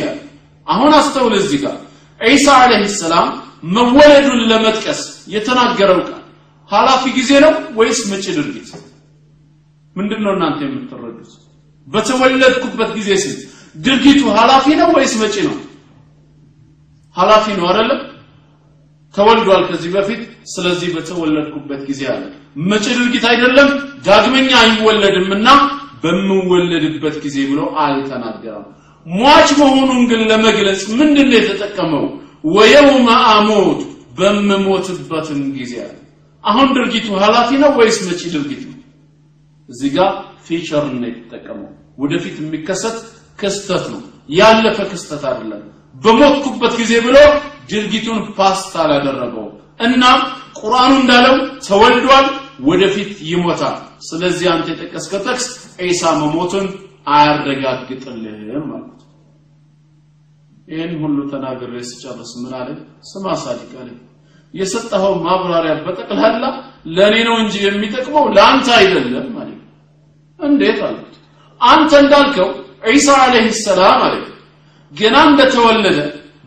[0.67, 1.77] አሁን አስተውል እዚህ ጋር።
[2.19, 3.27] ዒሳ ዓለይሂ ሰላም
[3.75, 5.01] መወለዱን ለመጥቀስ
[5.33, 6.21] የተናገረው ቃል
[6.71, 8.69] ኃላፊ ጊዜ ነው ወይስ መጪ ድርጊት?
[9.95, 11.31] ምንድን ነው እናንተ የምትረዱት?
[11.87, 13.35] በተወለድኩበት ጊዜ ሲል
[13.77, 15.55] ድርጊቱ ኃላፊ ነው ወይስ መጪ ነው?
[17.15, 18.01] ኃላፊ ነው አይደለም?
[19.15, 20.21] ተወልዷል ከዚህ በፊት
[20.53, 22.23] ስለዚህ በተወለድኩበት ጊዜ አለ።
[22.69, 23.69] መጪ ድርጊት አይደለም
[24.07, 25.47] ዳግመኛ አይወለድምና
[26.03, 28.65] በምወለድበት ጊዜ ብሎ አልተናገረም።
[29.05, 32.05] ሟች መሆኑን ግን ለመግለጽ ምንድን ነው የተጠቀመው?
[32.47, 33.79] ويوم أموت
[34.17, 35.93] በምሞትበትም ጊዜ አለ
[36.45, 38.79] አሁን ድርጊቱ ኃላፊ ነው ወይስ መጪ ድርጊት ነው
[39.69, 40.11] እዚህ ጋር
[40.47, 41.69] future ነው የተጠቀመው።
[42.01, 42.97] ወደፊት የሚከሰት
[43.39, 45.63] ክስተት ነው። ያለፈ ክስተት አይደለም።
[45.95, 47.17] በሞትኩበት ጊዜ ብሎ
[47.69, 49.45] ድርጊቱን past አላደረገው
[49.79, 50.19] እናም
[50.59, 51.35] ቁርአኑ እንዳለው
[51.67, 52.27] ተወልዷል
[52.67, 53.75] ወደፊት ይሞታል።
[54.07, 55.45] ስለዚህ አንተ የጠቀስከው ጥቅስ
[55.85, 56.67] ዒሳ መሞቱን
[57.15, 58.91] አያረጋግጥልህም ማለት
[60.67, 62.69] ይህን ሁሉ ተናግሬ ስጨርስ ምን አለ
[63.09, 63.89] ስማ ሳዲቅ አለ
[64.55, 66.43] የሰጠኸው ማብራሪያ በጠቅላላ
[66.95, 69.59] ለእኔ ነው እንጂ የሚጠቅመው ለአንተ አይደለም ማለት
[70.39, 71.15] እንዴት አልኩት
[71.61, 72.49] አንተ እንዳልከው
[72.89, 74.15] ዒሳ አለይሂ ሰላም አለ
[74.91, 75.99] ገና እንደተወለደ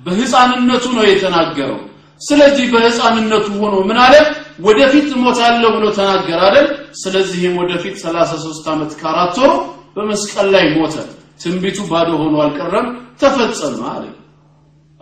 [0.06, 1.78] በህፃንነቱ ነው የተናገረው።
[2.20, 4.14] ስለዚህ በህፃንነቱ ሆኖ ምን አለ?
[4.60, 6.66] ወደፊት እሞታለሁ ብሎ ተናገረ አይደል?
[7.02, 9.52] ስለዚህም ወደፊት 33 ዓመት ከአራት ወር
[9.96, 10.94] በመስቀል ላይ ሞተ።
[11.42, 12.86] ትንቢቱ ባዶ ሆኖ አልቀረም
[13.20, 14.04] ተፈጸመ አለ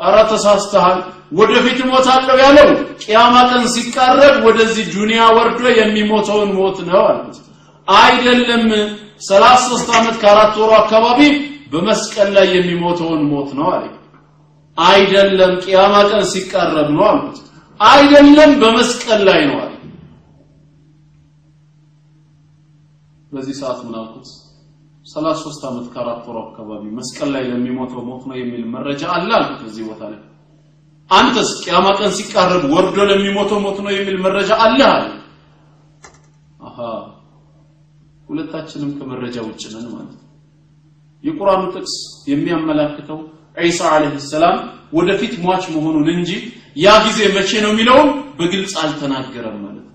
[0.01, 0.99] አረ ተሳስተሃል
[1.39, 2.69] ወደፊት እሞታለሁ ያለው
[3.03, 7.39] ቅያማ ቀን ሲቃረብ ወደዚህ ዱንያ ወርዶ የሚሞተውን ሞት ነው አልኩት
[7.89, 8.65] አይደለም
[9.23, 11.21] 33 ዓመት ከአራት ወሩ አካባቢ
[11.73, 13.85] በመስቀል ላይ የሚሞተውን ሞት ነው አለ።
[14.79, 17.39] አይደለም ቅያማ ቀን ሲቃረብ ነው አልኩት
[17.81, 19.73] አይደለም በመስቀል ላይ ነው አለ።
[23.33, 24.29] በዚህ ሰዓት ምን አልኩት
[25.07, 29.85] 33 ዓመት ከአራት ወር አካባቢ መስቀል ላይ ለሚሞተው ሞት ነው የሚል መረጃ አለ አልኩት እዚህ
[29.90, 30.21] ቦታ ላይ።
[31.11, 35.05] አንተስ ቅያማ ቀን ሲቃረብ ወርዶ ለሚሞተው ሞት ነው የሚል መረጃ አለ አለ።
[36.61, 36.79] አሃ
[38.29, 40.19] ሁለታችንም ከመረጃ ውጭ ነን ማለት
[41.25, 41.95] የቁርአኑ ጥቅስ
[42.31, 43.19] የሚያመላክተው
[43.62, 44.57] ዒሳ አለይሂ ሰላም
[44.97, 46.31] ወደፊት ሟች መሆኑን እንጂ
[46.77, 49.95] ያ ጊዜ መቼ ነው የሚለውን በግልጽ አልተናገረም ማለት ነው።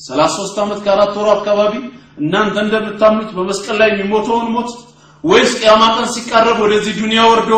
[0.00, 1.72] 33 ዓመት ከአራት ወሩ አካባቢ
[2.18, 4.70] እናንተ እንደምታምኑት በመስቀል ላይ የሚሞተውን ሞት
[5.24, 7.52] ወይስ ቅያማ ቀን ሲቃረብ ወደዚህ ዱንያ ወርዶ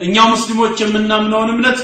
[0.00, 1.78] እኛ ሙስሊሞች የምናምነውን እምነት?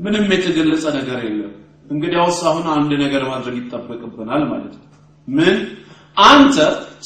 [0.00, 1.52] ምንም የተገለጸ ነገር የለም።
[1.90, 4.86] እንግዲያውስ አሁን አንድ ነገር ማድረግ ይጠበቅብናል ማለት ነው።
[5.28, 5.56] ምን?
[6.16, 6.56] አንተ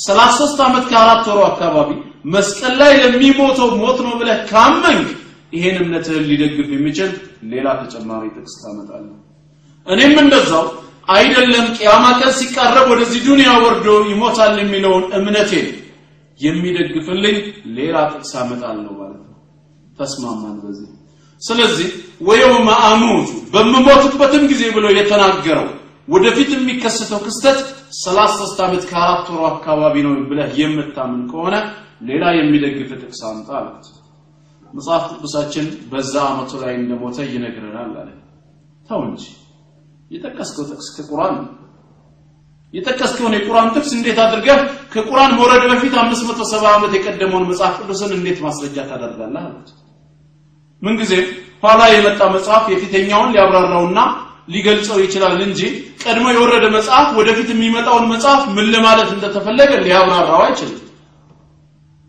[0.04, 1.90] 33 ዓመት ከአራት ወሩ አካባቢ
[2.34, 5.08] መስቀል ላይ ለሚሞተው ሞት ነው ብለህ ካመንክ
[5.52, 7.10] ይሄን እምነትህን ሊደግፍ የሚችል
[7.52, 9.18] ሌላ ተጨማሪ ጥቅስ ታመጣለህ።
[9.86, 10.64] እኔም እንደዛው
[11.08, 15.66] አይደለም ቅያማ ቀን ሲቃረብ ወደዚህ ዱንያ ወርዶ ይሞታል የሚለውን እምነቴን
[16.40, 17.36] የሚደግፍልኝ
[17.76, 19.36] ሌላ ጥቅስ አመጣለሁ ማለት ነው።
[19.98, 20.88] ተስማማን በዚህ።
[21.42, 21.88] ስለዚህ
[22.26, 25.68] ወየውመ አሙቱ በምሞትበትም ጊዜ ብሎ የተናገረው
[26.08, 27.58] ወደፊት የሚከሰተው ክስተት
[27.98, 31.54] 33 ዓመት ከአራት ወሩ አካባቢ ነው ብለህ የምታምን ከሆነ
[32.08, 33.86] ሌላ የሚደግፍ ጥቅስ አምጣ አልኩት
[34.72, 38.10] መጽሐፍ ቅዱሳችን በዛ አመቱ ላይ እንደሞተ ይነግረናል አለ።
[38.88, 39.22] ተው እንጂ
[40.14, 41.36] የጠቀስከው ጥቅስ ከቁርአን
[42.72, 44.58] የጠቀስከውን የቁርአን ጥቅስ እንዴት አድርገህ
[44.94, 49.68] ከቁርአን መውረድ በፊት 570 ዓመት የቀደመውን መጽሐፍ ቅዱስን እንዴት ማስረጃ ታደርጋለህ አሉት።
[50.82, 51.26] ምንጊዜም
[51.62, 54.00] ኋላ የመጣ መጽሐፍ የፊተኛውን ሊያብራራውና
[54.54, 55.60] ሊገልጸው ይችላል እንጂ
[56.02, 60.80] ቀድሞ የወረደ መጽሐፍ ወደፊት የሚመጣውን መጽሐፍ ምን ለማለት እንደተፈለገ ሊያብራራው አይችልም።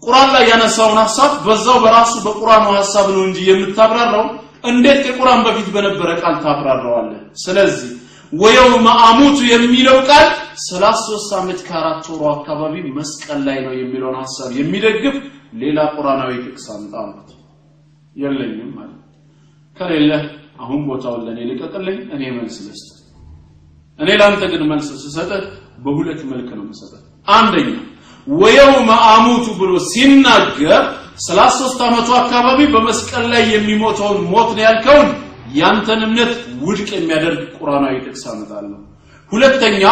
[0.04, 4.26] ቁርአን ላይ ያነሳውን ሐሳብ በዛው በራሱ በቁርአኑ ሐሳብ ነው እንጂ የምታብራራው
[4.68, 7.92] እንዴት ከቁርአን በፊት በነበረ ቃል ታብራራዋለህ ስለዚህ
[8.34, 10.28] ወየውመ አሙቱ የሚለው ቃል
[10.66, 15.16] ሰላሳ ሶስት ዓመት ከአራት ወሩ አካባቢ መስቀል ላይ ነው የሚለውን ሀሳብ የሚደግፍ
[15.62, 16.94] ሌላ ቁርአናዊ ጥቅስ አምጣ
[18.16, 19.00] የለኝም ማለት
[19.78, 20.12] ከሌለ
[20.60, 22.90] አሁን ቦታውን ለእኔ ልቀቅልኝ፣ እኔ መልስ ልስጥ።
[24.00, 25.44] እኔ ለአንተ ግን መልስ ስሰጥህ
[25.86, 27.72] በሁለት መልክ ነው የምሰጥህ። አንደኛ
[28.28, 30.84] ወየውመ አሙቱ ብሎ ሲናገር
[31.18, 35.10] ሰላሳ ሶስት ዓመቱ አካባቢ በመስቀል ላይ የሚሞተውን ሞት ነው ያልከውን
[35.60, 36.32] ያንተን እምነት
[36.64, 38.80] ውድቅ የሚያደርግ ቁርአናዊ ጥቅስ አመጣለሁ።
[39.32, 39.84] ሁለተኛ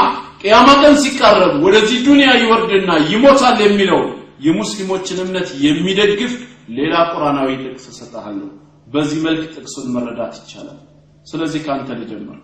[0.41, 4.01] ቅያማ ቀን ሲቃረብ ወደዚህ ዱንያ ይወርድና ይሞታል የሚለው
[4.45, 6.33] የሙስሊሞችን እምነት የሚደግፍ
[6.77, 8.49] ሌላ ቁርአናዊ ጥቅስ እሰጥሃለሁ።
[8.87, 10.79] በዚህ መልክ ጥቅሱን መረዳት ይቻላል።
[11.27, 12.39] ስለዚህ ካንተ ልጀምር።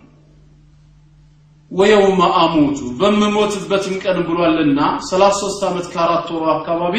[1.72, 6.94] ወየውመ አሙቱ በምሞትበትም ቀን ብሏልና 33 ዓመት ከአራት ወሩ አካባቢ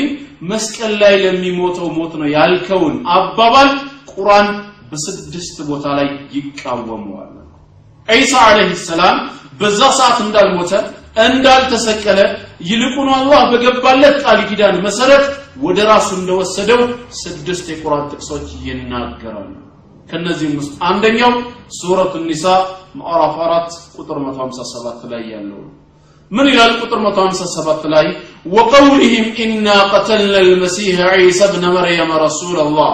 [0.51, 3.69] መስቀል ላይ ለሚሞተው ሞት ነው ያልከውን አባባል
[4.11, 4.47] ቁርአን
[4.91, 7.27] በስድስት ቦታ ላይ ይቃወመዋል።
[8.07, 9.17] ዒሳ አለይሂ ሰላም
[9.59, 10.71] በዛ ሰዓት እንዳልሞተ
[11.25, 12.19] እንዳልተሰቀለ
[12.69, 15.25] ይልቁኑ አላህ በገባለት ቃል ኪዳን መሰረት
[15.63, 16.81] ወደ ራሱ እንደወሰደው
[17.21, 19.49] ስድስት የቁርአን ጥቅሶች ይናገራሉ።
[20.11, 21.33] ከነዚህም ውስጥ አንደኛው
[21.77, 22.45] ሱረቱ ኒሳ
[22.99, 25.61] ምዕራፍ 4 ቁጥር 157 ላይ ያለው
[26.31, 26.71] ምን ይላል?
[26.81, 28.05] ቁጥር 157 ላይ?
[28.55, 32.91] ወቀውሊሂም ኢና ቀተልና አልመሲህ ዒሳ ብነ መርየም ረሱለላህ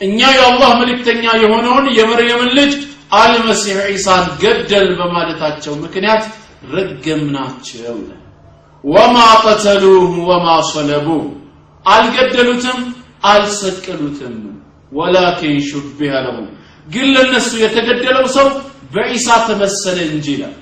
[0.00, 2.72] እኛ የአላህ መልእክተኛ የሆነውን የመርየምን ልጅ
[3.18, 6.22] አልመሲህ ዒሳን ገደል በማለታቸው ምክንያት
[6.74, 7.98] ረገምናቸው
[8.84, 11.20] ወማ ቀተሉሁ ወማ ሰለቡሁ
[11.84, 12.78] አልገደሉትም
[13.30, 14.34] አልሰቀሉትም
[14.92, 16.46] ወላኪን ሹቢሀ ለሁም
[16.88, 18.46] ግን ለነሱ የተገደለው ሰው
[18.94, 20.54] በዒሳ ተመሰለ እንጂ ይላል።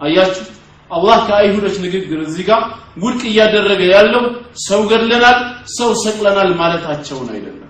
[0.00, 0.44] አያችሁ
[0.90, 2.62] አላህ ከአይሁዶች ንግግር እዚህ ጋር
[3.02, 4.24] ውድቅ እያደረገ ያለው
[4.66, 5.38] ሰው ገድለናል፣
[5.76, 7.68] ሰው ሰቅለናል ማለታቸውን አይደለም።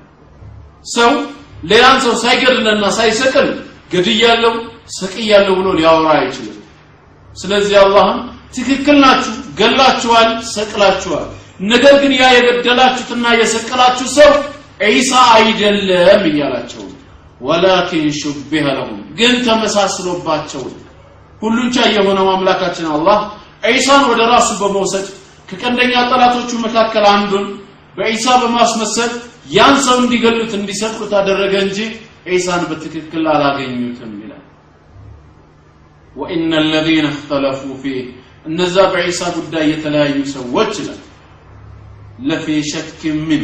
[0.94, 1.11] ሰው
[1.70, 3.48] ሌላን ሰው ሳይገድልና ሳይሰቅል
[3.92, 4.55] ገድያለሁ፣
[4.98, 6.57] ሰቅያለሁ ብሎ ሊያወራ አይችልም።
[7.37, 8.18] ስለዚህ አላህም
[8.57, 11.26] ትክክል ናችሁ፣ ገላችኋል፣ ሰቅላችኋል።
[11.64, 14.31] ነገር ግን ያ የገደላችሁትና የሰቀላችሁ ሰው
[14.80, 16.84] ዒሳ አይደለም እያላቸው
[17.40, 20.62] ወላኪን ሹቢሀ ለሁም ግን ተመሳስሎባቸው።
[21.42, 23.18] ሁሉን ቻይ የሆነው አምላካችን አላህ
[23.70, 25.06] ዒሳን ወደ ራሱ በመውሰድ
[25.48, 27.46] ከቀንደኛ ጠላቶቹ መካከል አንዱን
[27.96, 29.12] በዒሳ በማስመሰል
[29.54, 31.78] ያን ሰው እንዲገሉት እንዲሰቅሉት አደረገ እንጂ
[32.30, 34.44] ዒሳን በትክክል አላገኙትም ይላል።
[36.16, 37.98] ወኢነ አለዚነ እኽተለፉ ፊህ
[38.46, 41.00] እነዛ በዒሳ ጉዳይ የተለያዩ ሰዎች ይላል።
[42.28, 43.42] ለፊ ሸክ ምን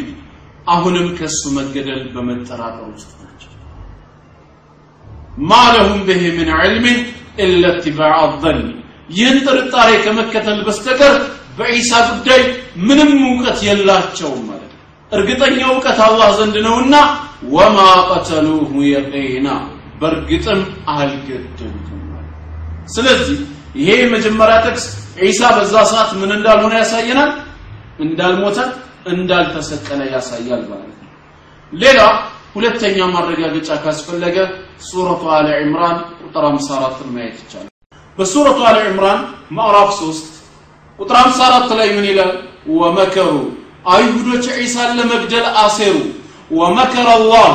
[0.66, 3.50] አሁንም ከሱ መገደል በመጠራጠር ውስጥ ናቸው።
[5.44, 6.98] ማ ለሁም ብህ ምን ዕልምን
[7.44, 8.60] ኢላ ኢትባዕ ዘን
[9.10, 11.14] ይህን ጥርጣሬ ከመከተል በስተቀር
[11.58, 12.42] በዒሳ ጉዳይ
[12.86, 16.94] ምንም እውቀት የላቸውም ማለት ነው። እርግጠኛ እውቀት አላህ ዘንድ ነውና
[17.52, 17.78] ወማ
[18.10, 19.48] ቀተሉሁ የቂና
[20.00, 20.60] በእርግጥም
[20.94, 22.02] አልገደሉትም
[22.88, 23.38] ስለዚህ
[23.78, 24.84] ይሄ የመጀመሪያ ጥቅስ
[25.22, 27.30] ዒሳ በዛ ሰዓት ምን እንዳልሆነ ያሳየናል፣
[28.04, 28.58] እንዳልሞተ
[29.06, 31.10] እንዳልተሰቀለ ያሳያል ማለት ነው።
[31.72, 32.00] ሌላ
[32.56, 34.36] ሁለተኛ ማረጋገጫ ካስፈለገ
[34.86, 37.72] ሱረቱ አለ ዒምራን ቁጥር 54 ማየት ይቻላል።
[38.18, 39.20] በሱረቱ አለ ዒምራን
[39.56, 40.28] ምዕራፍ 3
[40.98, 42.32] ቁጥር 54 ላይ ምን ይላል?
[42.74, 43.30] ወመከሩ
[43.88, 45.96] አይሁዶች ዒሳን ለመግደል አሴሩ።
[46.50, 47.50] ወመከረ አላህ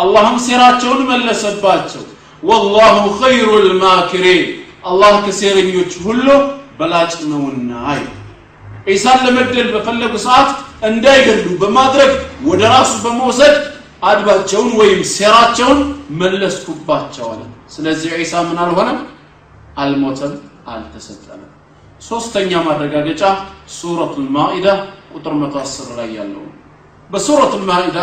[0.00, 2.02] አላህም ሴራቸውን መለሰባቸው።
[2.42, 4.42] ወላሁ ኸይሩል ማኪሪን
[4.84, 6.26] አላህ ከሴረኞች ሁሉ
[6.78, 7.70] በላጭ ነውና
[8.86, 10.50] ዒሳን ለመግደል በፈለጉ ሰዓት
[10.88, 12.10] እንዳይገድሉ በማድረግ
[12.48, 13.54] ወደ ራሱ በመውሰድ
[14.08, 15.78] አድባቸውን ወይም ሴራቸውን
[16.20, 17.42] መለስኩባቸው አለ።
[17.74, 18.98] ስለዚህ ዒሳ ምን አልሆነም፣
[19.82, 20.34] አልሞተም፣
[20.72, 21.50] አልተሰቀለም።
[22.02, 23.22] ሶስተኛ ማረጋገጫ
[23.76, 24.66] ሱረቱል ማኢዳ
[25.14, 26.44] ቁጥር 110 ላይ ያለው
[27.10, 27.98] በሱረቱል ማኢዳ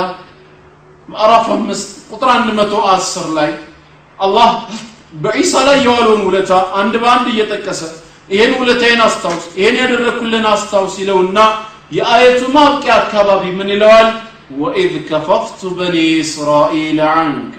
[1.09, 3.49] ምዕራፍ 5 ቁጥር 110 ላይ
[4.19, 4.49] አላህ
[5.23, 7.81] በዒሳ ላይ የዋለውን ውለታ አንድ በአንድ እየጠቀሰ
[8.29, 11.39] ይሄን ውለታዬን አስታውስ፣ ይሄን ያደረግኩልን አስታውስ ይለውና
[11.97, 14.07] የአየቱ ማብቂያ አካባቢ ምን ይለዋል?
[14.57, 17.53] وإذ كففت بني إسرائيل عنك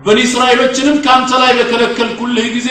[0.00, 2.68] በኒ እስራኤሎችንም ከአንተ ላይ በከለከልኩልህ ጊዜ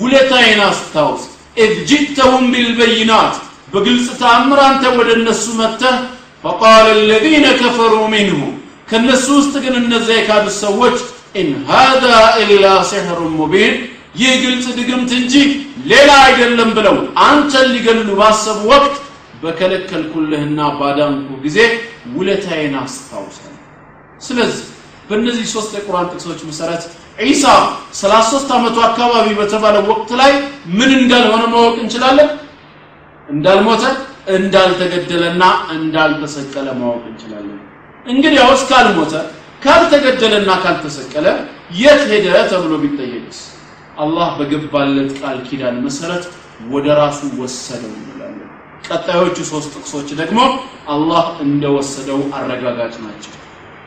[0.00, 1.22] ውለታዬን አስታውስ።
[1.58, 3.34] إذ جئتهم بالبينات
[3.72, 5.96] በግልጽ ተአምር አንተ ወደ እነሱ መጥተህ
[6.44, 8.52] فقال الذين كفروا منهم
[8.90, 10.96] ከእነሱ ውስጥ ግን እነዚያ የካዱት ሰዎች
[11.36, 12.04] إن هذا
[12.44, 13.74] إلا سحر مبين
[14.16, 15.34] ይህ ግልጽ ድግምት እንጂ
[15.90, 18.94] ሌላ አይደለም ብለው አንተን ሊገሉ ባሰቡ ወቅት
[19.42, 21.58] በከለከልኩልህና ባዳንኩ ጊዜ
[22.16, 23.52] ውለታዬን አስታውሳል።
[24.20, 24.62] ስለዚህ
[25.08, 26.84] በእነዚህ ሶስት የቁርአን ጥቅሶች መሰረት
[27.22, 27.44] ዒሳ
[27.98, 30.32] 33 ዓመቱ አካባቢ በተባለ ወቅት ላይ
[30.78, 32.30] ምን እንዳልሆነ ማወቅ እንችላለን።
[33.28, 33.82] እንዳልሞተ፣
[34.36, 35.42] እንዳልተገደለና
[35.76, 37.60] እንዳልተሰቀለ ማወቅ እንችላለን።
[38.06, 39.12] እንግዲያውስ ካልሞተ
[39.62, 41.26] ካልተገደለና ካልተሰቀለ
[41.80, 43.38] የት ሄደ ተብሎ ቢጠየቅስ
[43.97, 46.23] አላህ በገባለት ቃል ኪዳን መሰረት
[46.73, 48.47] ወደ ራሱ ወሰደው እንላለን
[48.87, 50.39] ቀጣዮቹ ሶስት ጥቅሶች ደግሞ
[50.95, 53.33] አላህ እንደወሰደው አረጋጋጭ ናቸው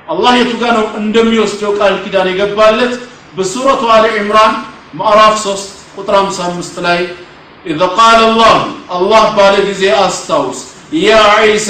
[0.09, 2.95] አላህ የቱ ጋር ነው እንደሚወስደው ቃል ኪዳን የገባለት
[3.37, 4.55] በሱረቱ አሊ ዕምራን
[4.99, 7.01] ምዕራፍ 3 ቁጥር 55 ላይ
[7.65, 8.57] إذا قال الله
[8.97, 10.59] الله ባለ ጊዜ አስታውስ
[11.01, 11.13] ያ
[11.45, 11.69] ዒሳ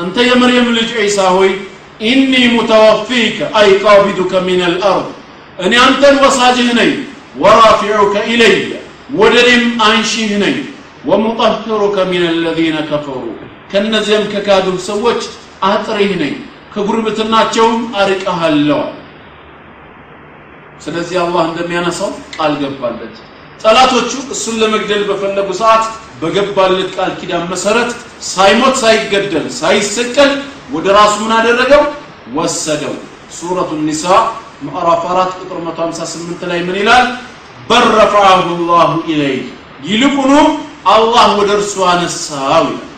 [0.00, 1.50] አንተ የመርየም ልጅ ዒሳ ሆይ
[2.02, 5.06] ኢኒ ሙተወፊከ አይ ቃቢዱከ ሚን አልአርድ
[5.58, 6.90] እኔ አንተን ወሳጅህ ነኝ
[7.35, 8.57] ወራፊዑከ ኢለየ
[9.13, 10.57] ወደ እኔም አንሺህ ነኝ።
[11.05, 13.23] ወሙጠህሩከ ሚን አለዚነ ከፈሩ
[13.71, 15.21] ከነዚያም ከካዱህ ሰዎች
[15.67, 16.35] አጥሪህ ነኝ።
[16.73, 18.93] ከጉርብትናቸውም አርቀሃለዋል
[20.81, 23.15] ስለዚህ አላህ እንደሚያነሳው ቃል ገባለት።
[23.61, 25.83] ጠላቶቹ እሱን ለመግደል በፈለጉ ሰዓት
[26.21, 27.91] በገባለት ቃል ኪዳን መሰረት
[28.29, 30.31] ሳይሞት ሳይገደል ሳይሰቀል
[30.73, 31.83] ወደ ራሱ ምን አደረገው?
[32.35, 32.93] ወሰደው።
[33.37, 34.05] ሱረቱ ኒሳ
[34.65, 37.05] ምዕራፍ 4 ቁጥር 158 ላይ ምን ይላል
[37.69, 39.43] በረፈዐሁ ላሁ ኢለይህ
[39.89, 40.31] ይልቁኑ
[40.93, 42.89] አላህ ወደ እርሱ አነሳው ይላል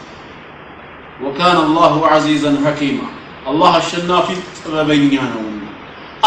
[1.26, 3.00] ወካነ አላሁ ዐዚዘን ሐኪማ
[3.50, 5.62] አላህ አሸናፊ ጥበበኛ ነውና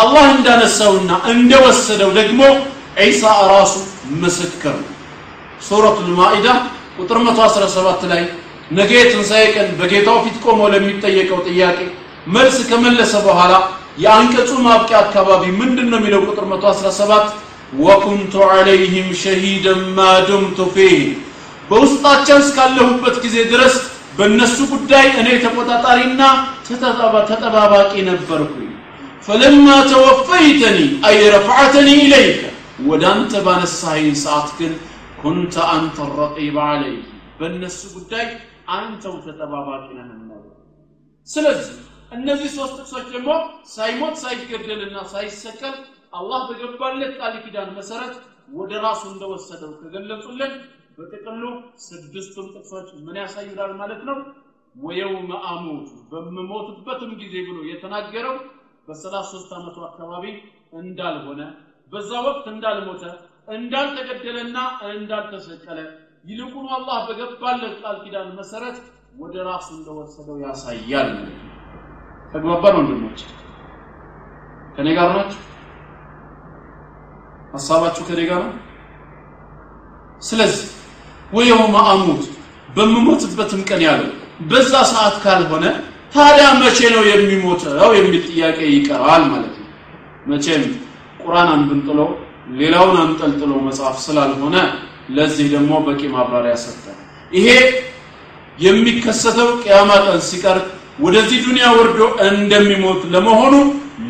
[0.03, 2.41] አላህ እንዳነሳውና እንደወሰደው ደግሞ
[3.03, 3.23] ዒሳ
[3.53, 3.75] ራሱ
[4.23, 4.93] ምስክር ነው
[5.67, 6.47] ሱረቱ ልማኢዳ
[6.99, 8.23] ቁጥር 117 ላይ
[8.71, 11.79] ነገ የትንሣኤ ቀን በጌታው ፊት ቆሞ ለሚጠየቀው ጥያቄ
[12.35, 13.53] መልስ ከመለሰ በኋላ
[13.99, 17.31] የአንቀጹ ማብቂያ አካባቢ ምንድን ነው የሚለው ቁጥር 117
[17.81, 21.09] ወኩንቱ ዐለይህም ሸሂደን ማ ዱምቱ ፊህም
[21.71, 23.75] በውስጣቸው እስካለሁበት ጊዜ ድረስ
[24.19, 26.23] በእነሱ ጉዳይ እኔ ተቆጣጣሪና
[27.31, 28.71] ተጠባባቂ ነበርኩኝ።
[29.27, 32.41] ፈለማ ተወፈይተኒ አይ ረፈዐተኒ ኢለይከ።
[32.89, 34.73] ወደ አንተ ባነሳኸኝ ሰዓት ግን
[35.23, 36.99] ኩንተ አንተ ረቂብ ዐለይህ
[37.39, 38.27] በእነሱ ጉዳይ
[38.77, 40.41] አንተው ተጠባባቂ ነህ ነው
[41.29, 41.77] ስለዚህ
[42.11, 43.31] እነዚህ ሶስት ጥቅሶች ደግሞ
[43.73, 45.75] ሳይሞት ሳይገደልና ሳይሰቀል
[46.13, 48.15] አላህ በገባለት ቃል ኪዳን መሰረት
[48.51, 50.53] ወደ ራሱ እንደወሰደው ከገለጹልን
[50.99, 51.43] በጥቅሉ
[51.85, 54.17] ስድስቱም ጥቅሶች ምን ያሳዩናል ማለት ነው?
[54.75, 58.35] ወየውመ አሙቱ በምሞትበትም ጊዜ ብሎ የተናገረው
[58.89, 60.25] በሰላሳ ሶስት ዓመቱ አካባቢ
[60.73, 61.41] እንዳልሆነ
[61.93, 63.05] በዛ ወቅት እንዳልሞተ
[63.49, 64.57] እንዳልተገደለና
[64.93, 65.79] እንዳልተሰቀለ
[66.25, 68.79] ይልቁኑ አላህ በገባለት ቃል ኪዳን መሰረት
[69.21, 71.11] ወደ ራሱ እንደወሰደው ያሳያል
[72.33, 73.21] ተግባባን ወንድሞች።
[74.75, 75.41] ከኔ ጋር ናችሁ?
[77.55, 78.55] ሀሳባችሁ ከኔ ጋር ነው?
[80.23, 80.65] ስለዚህ
[81.33, 82.23] ወየውመ አሙት
[82.69, 84.11] በምሞትበትም ቀን ያለው
[84.51, 85.65] በዛ ሰዓት ካልሆነ
[86.15, 89.67] ታዲያ መቼ ነው የሚሞተው የሚል ጥያቄ ይቀራል ማለት ነው።
[90.31, 90.63] መቼም
[91.23, 92.01] ቁርአን አንብንጥሎ
[92.61, 94.57] ሌላውን አንጠልጥሎ መጽሐፍ ስላልሆነ
[95.17, 96.85] ለዚህ ደግሞ በቂ ማብራሪያ ሰጠ
[97.33, 97.49] ይሄ
[98.59, 100.67] የሚከሰተው ቅያማ ቀን ሲቀርብ
[100.99, 103.55] ወደዚህ ዱንያ ወርዶ እንደሚሞት ለመሆኑ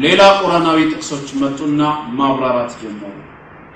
[0.03, 1.81] ሌላ ቁርአናዊ ጥቅሶች መጡና
[2.18, 3.14] ማብራራት ጀመሩ።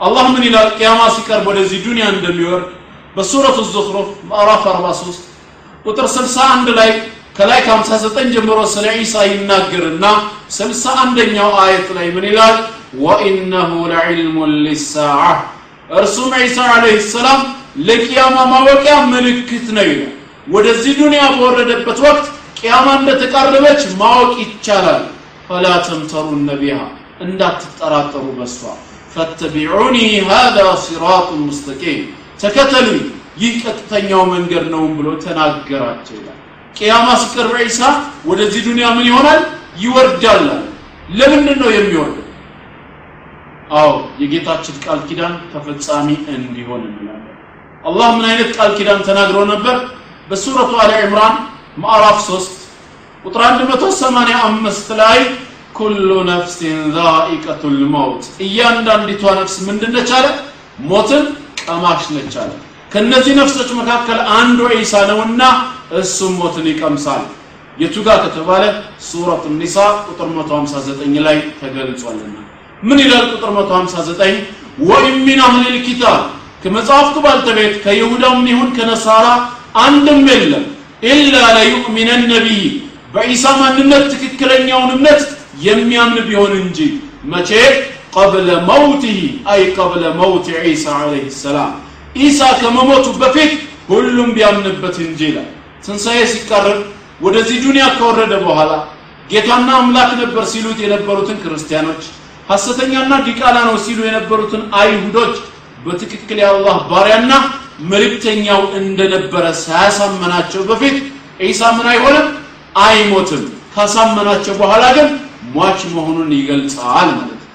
[0.00, 0.68] አላህ ምን ይላል?
[0.78, 2.68] ቅያማ ሲቀርብ ወደዚህ ዱንያ እንደሚወርድ
[3.16, 5.20] በሱረቱ ዙኽሩፍ ምዕራፍ 43
[5.86, 6.90] ቁጥር 61 ላይ
[7.36, 10.04] ከላይ ከ59 ጀምሮ ስለ ዒሳ ይናገርና
[10.56, 12.56] 61ኛው አየት ላይ ምን ይላል?
[13.02, 15.20] ወኢነሁ ለዕልሙን ሊሳዓ።
[15.90, 17.40] እርሱም ዒሳ ዓለይሂ ሰላም
[17.86, 20.12] ለቅያማ ማወቂያ ምልክት ነው ይላል።
[20.48, 22.26] ወደዚህ ዱንያ በወረደበት ወቅት
[22.62, 25.02] ቅያማ እንደተቃረበች ማወቅ ይቻላል።
[25.46, 26.78] ፈላ ተምተሩነ ቢሃ
[27.24, 28.58] እንዳትጠራጠሩ በሷ።
[29.14, 29.96] ፈተቢዑኒ
[30.28, 32.00] ሃذا ሲራጡ ሙስተቂም
[32.42, 33.00] ተከተሉኝ
[33.40, 36.38] ይህ ቀጥተኛው መንገድ ነውም ብሎ ተናገራቸው ይላል።
[36.76, 37.80] ቅያማ ሲቀርብ ዒሳ
[38.28, 39.40] ወደዚህ ዱንያ ምን ይሆናል?
[39.82, 40.46] ይወርዳል
[41.18, 42.26] ለምንድን ነው የሚወርደው?
[43.72, 47.28] አዎ የጌታችን ቃል ኪዳን ተፈጻሚ እንዲሆን እንላለን
[47.84, 49.76] አላህ ምን አይነት ቃል ኪዳን ተናግሮ ነበር?
[50.30, 51.34] በሱረቱ አለ ዕምራን
[51.76, 52.58] ማዕራፍ 3
[53.24, 55.18] ቁጥር 185 ላይ
[55.74, 60.26] ኩሉ ነፍሲን ዛኢቀቱል መውት። እያንዳንዲቷ ነፍስ ምንድነች አለ?
[60.90, 61.22] ሞትን
[61.62, 62.50] ቀማሽ ነች አለ።
[62.92, 65.42] ከነዚህ ነፍሶች መካከል አንዱ ዒሳ ነውና
[66.00, 67.22] እሱም ሞትን ይቀምሳል።
[67.78, 68.62] የቱ ጋር ከተባለ
[69.08, 69.76] ሱረቱ ኒሳ
[70.08, 72.36] ቁጥር 159 ላይ ተገልጿልና።
[72.82, 74.36] ምን ይላል ቁጥር 159
[74.82, 76.20] ወኢን ሚን አህሊል ኪታብ
[76.62, 79.26] ከመጽሐፍቱ ባልተቤት ከይሁዳም ይሁን ከነሳራ
[79.82, 80.64] አንድም የለም
[81.02, 82.60] ኢላ ለዩእሚነነ ቢሂ
[83.14, 85.22] በዒሳ ማንነት ትክክለኛውን እምነት
[85.66, 86.78] የሚያምን ቢሆን እንጂ
[87.32, 87.50] መቼ?
[88.16, 89.18] ቀብለ መውቲሂ
[89.52, 91.72] አይ ቀብለ መውት ዒሳ ዓለይሂ ሰላም።
[92.18, 93.52] ኢሳ ከመሞቱ በፊት
[93.90, 95.48] ሁሉም ቢያምንበት እንጂ ይላል።
[95.84, 96.80] ትንሣኤ ሲቀርብ
[97.20, 98.70] ወደዚህ ዱንያ ከወረደ በኋላ
[99.30, 102.02] ጌታና አምላክ ነበር ሲሉት የነበሩትን ክርስቲያኖች
[102.48, 105.34] ሐሰተኛና ዲቃላ ነው ሲሉ የነበሩትን አይሁዶች
[105.84, 107.32] በትክክል የአላህ ባሪያና
[107.90, 110.96] መልእክተኛው እንደነበረ ሳያሳመናቸው በፊት
[111.42, 112.26] ዒሳ ምን አይሆንም?
[112.82, 113.42] አይሞትም።
[113.74, 115.08] ካሳመናቸው በኋላ ግን
[115.54, 117.48] ሟች መሆኑን ይገልጻል ማለት ነው።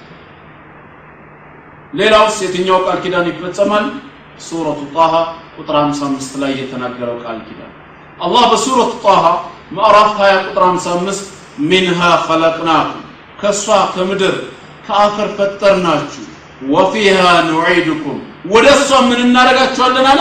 [1.92, 3.86] ሌላውስ የትኛው ቃል ኪዳን ይፈጸማል?
[4.40, 5.12] ሱረቱ ጣሃ
[5.56, 7.72] ቁጥር 55 ላይ የተናገረው ቃል ኪዳን።
[8.20, 9.24] አላህ በሱረቱ ጣሃ
[9.72, 11.24] ምዕራፍ 20 ቁጥር 55
[11.62, 13.02] ሚንሃ ኸለቅናኩም
[13.40, 13.64] ከእሷ
[13.94, 14.34] ከምድር
[14.86, 16.24] ከአፈር ፈጠርናችሁ
[16.68, 18.18] ወፊሃ ኑዒድኩም
[18.52, 20.20] ወደ እሷ ምን እናደርጋችኋለን አለ?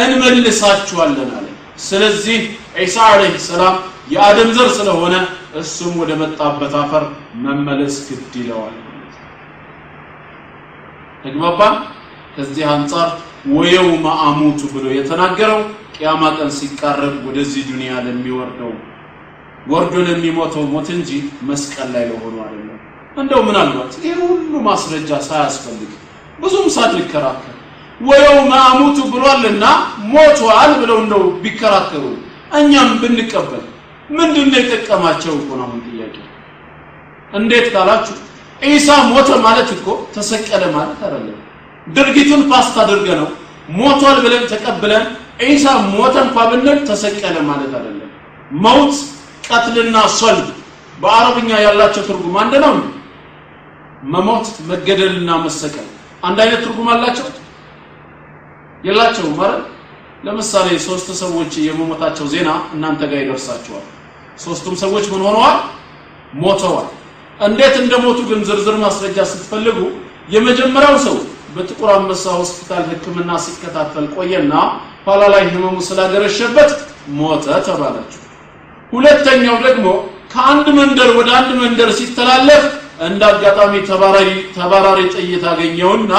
[0.00, 1.46] እንመልሳችኋለን አለ።
[1.84, 2.38] ስለዚህ
[2.78, 3.76] ዒሳ ዓለይሂ ሰላም
[4.12, 5.14] የአደም ዘር ስለሆነ
[5.60, 7.04] እሱም ወደ መጣበት አፈር
[7.44, 8.74] መመለስ ግድ ይለዋል
[11.24, 11.76] ተግባባን
[12.34, 13.08] ከዚህ አንጻር
[13.54, 15.60] ወየውመ አሙቱ ብሎ የተናገረው
[15.96, 18.72] ቅያማ ቀን ሲቃረብ ወደዚህ ዱንያ ለሚወርደው
[19.66, 21.10] ወርዶ ለሚሞተው ሞት እንጂ
[21.48, 22.65] መስቀል ላይ ለሆኑ አይደለም
[23.16, 25.92] እንደው ምናልባት ይህ ሁሉ ማስረጃ ሳያስፈልግ
[26.38, 27.52] ብዙም ሳንከራከር
[28.00, 29.64] ويوم أموت ብሏልና
[30.12, 32.04] ሞቷል ብለው እንደው ቢከራከሩ
[32.58, 33.64] እኛም ብንቀበል
[34.10, 36.16] ምንድን ነው የጠቀማቸው እኮ ነው ጥያቄ
[37.32, 38.16] እንዴት ካላችሁ
[38.66, 41.40] ዒሳ ሞተ ማለት እኮ ተሰቀለ ማለት አይደለም።
[41.86, 43.28] ድርጊቱን past አድርገነው
[43.78, 45.04] ሞቷል ብለን ተቀብለን
[45.44, 48.10] ዒሳ ሞተ እንኳ ብንል ተሰቀለ ማለት አይደለም።
[48.64, 48.94] موت
[49.48, 50.46] قتل ና صلب
[50.98, 52.74] በአረብኛ ያላቸው ትርጉም አንድ ነው
[54.06, 55.86] መሞት መገደልና መሰቀል።
[56.22, 57.26] አንድ አይነት ትርጉም አላቸው?
[58.84, 59.62] የላቸውም ማለት
[60.26, 63.84] ለምሳሌ ሶስት ሰዎች የመሞታቸው ዜና እናንተ ጋር ይደርሳቸዋል
[64.38, 65.56] ሶስቱም ሰዎች ምን ሆነዋል?
[66.42, 66.88] ሞተዋል።
[67.40, 69.78] እንዴት እንደሞቱ ግን ዝርዝር ማስረጃ ስትፈልጉ
[70.34, 71.16] የመጀመሪያው ሰው
[71.54, 74.52] በጥቁር አንበሳ ሆስፒታል ህክምና ሲከታተል ቆየና
[75.06, 76.70] ኋላ ላይ ህመሙ ስላገረሸበት
[77.18, 78.22] ሞተ ተባላችሁ
[78.92, 79.86] ሁለተኛው ደግሞ
[80.32, 82.64] ከአንድ መንደር ወደ አንድ መንደር ሲተላለፍ
[82.98, 83.72] እንደ አጋጣሚ
[84.56, 86.12] ተባራሪ ጥይት አገኘውና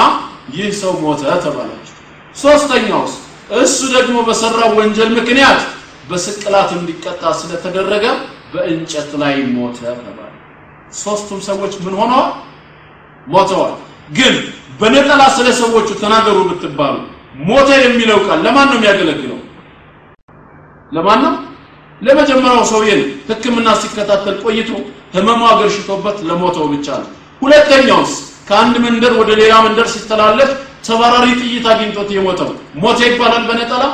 [0.56, 1.94] ይህ ሰው ሞተ ተባላችሁ
[2.36, 3.14] ሶስተኛውስ
[3.58, 5.60] እሱ ደግሞ በሰራው ወንጀል ምክንያት
[6.10, 8.04] በስቅላት እንዲቀጣ ስለተደረገ
[8.52, 10.30] በእንጨት ላይ ሞተ ተባለ።
[10.98, 12.30] ሶስቱም ሰዎች ምን ሆነዋል
[13.26, 13.74] ሞተዋል።
[14.10, 14.34] ግን
[14.80, 16.96] በነጠላ ስለ ሰዎቹ ተናገሩ ብትባሉ
[17.48, 19.38] ሞተ የሚለው ቃል ለማን ነው የሚያገለግለው?
[20.92, 21.34] ለማን ነው?
[22.00, 22.90] ለመጀመሪያው ሰውዬ
[23.28, 24.70] ህክምና ሲከታተል ቆይቶ
[25.14, 27.10] ህመሙ አገርሽቶበት ለሞተው ብቻ ነው።
[27.42, 28.12] ሁለተኛውስ
[28.48, 30.50] ከአንድ መንደር ወደ ሌላ መንደር ሲተላለፍ
[30.86, 32.50] ተባራሪ ጥይት አግኝቶት የሞተው
[32.82, 33.84] ሞተ ይባላል በነጠላ?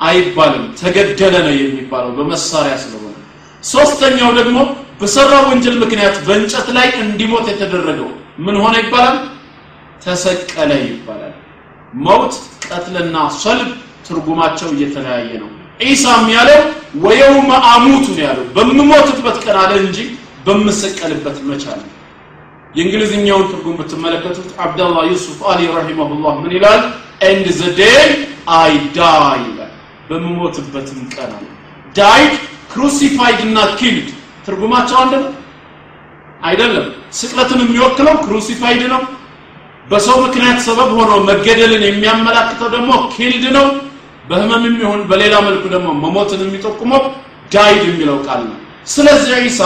[0.00, 3.14] አይባልም። ተገደለ ነው የሚባለው በመሳሪያ ስለሆነ።
[3.64, 4.58] ሶስተኛው ደግሞ
[5.00, 8.08] በሰራው ወንጀል ምክንያት በእንጨት ላይ እንዲሞት የተደረገው
[8.44, 9.16] ምን ሆነ ይባላል?
[10.04, 11.34] ተሰቀለ ይባላል።
[12.00, 12.34] موت
[12.66, 13.70] قتل ና صلب
[14.06, 15.50] ትርጉማቸው እየተለያየ ነው
[15.80, 16.60] ዒሳም ያለው
[17.04, 19.98] ويوم أموت ነው ያለው። በምሞትበት ቀን አለ እንጂ
[20.46, 21.80] በምሰቀልበት መቻል
[22.74, 26.82] የእንግሊዝኛውን ትርጉም ብትመለከቱት አብደላህ ዩሱፍ አሊ رحمه الله ምን ይላል?
[27.22, 28.08] and the day
[28.56, 29.72] I die ይላል።
[30.08, 31.46] በምሞትበትም ቀን አለ።
[31.96, 32.34] died
[32.72, 34.08] crucified እና killed
[34.46, 35.32] ትርጉማቸው አንድ ነው?
[36.42, 36.86] አይደለም።
[37.18, 39.02] ስቅለትን የሚወክለው crucified ነው።
[39.90, 43.66] በሰው ምክንያት ሰበብ ሆኖ መገደልን የሚያመላክተው ደግሞ killed ነው
[44.30, 47.02] በህመም የሚሆን በሌላ መልኩ ደግሞ መሞትን የሚጠቁመው
[47.52, 48.56] died የሚለው ቃል ነው።
[48.86, 49.62] ስለዚህ ዒሳ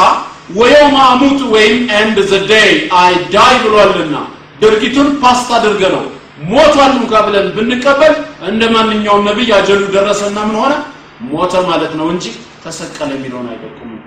[0.57, 2.71] ويوم أموت ወይም and the day
[3.01, 4.17] I die ብሏልና
[4.63, 6.03] ድርጊቱን past አድርገነው
[6.51, 8.15] ሞቷል እንኳ ብለን ብንቀበል
[8.49, 10.73] እንደ ማንኛውም ነቢይ أجل ኡ ደረሰና ምን ሆነ?
[11.29, 12.25] ሞተ ማለት ነው እንጂ
[12.65, 14.01] ተሰቀለ የሚለውን አይጠቁምም።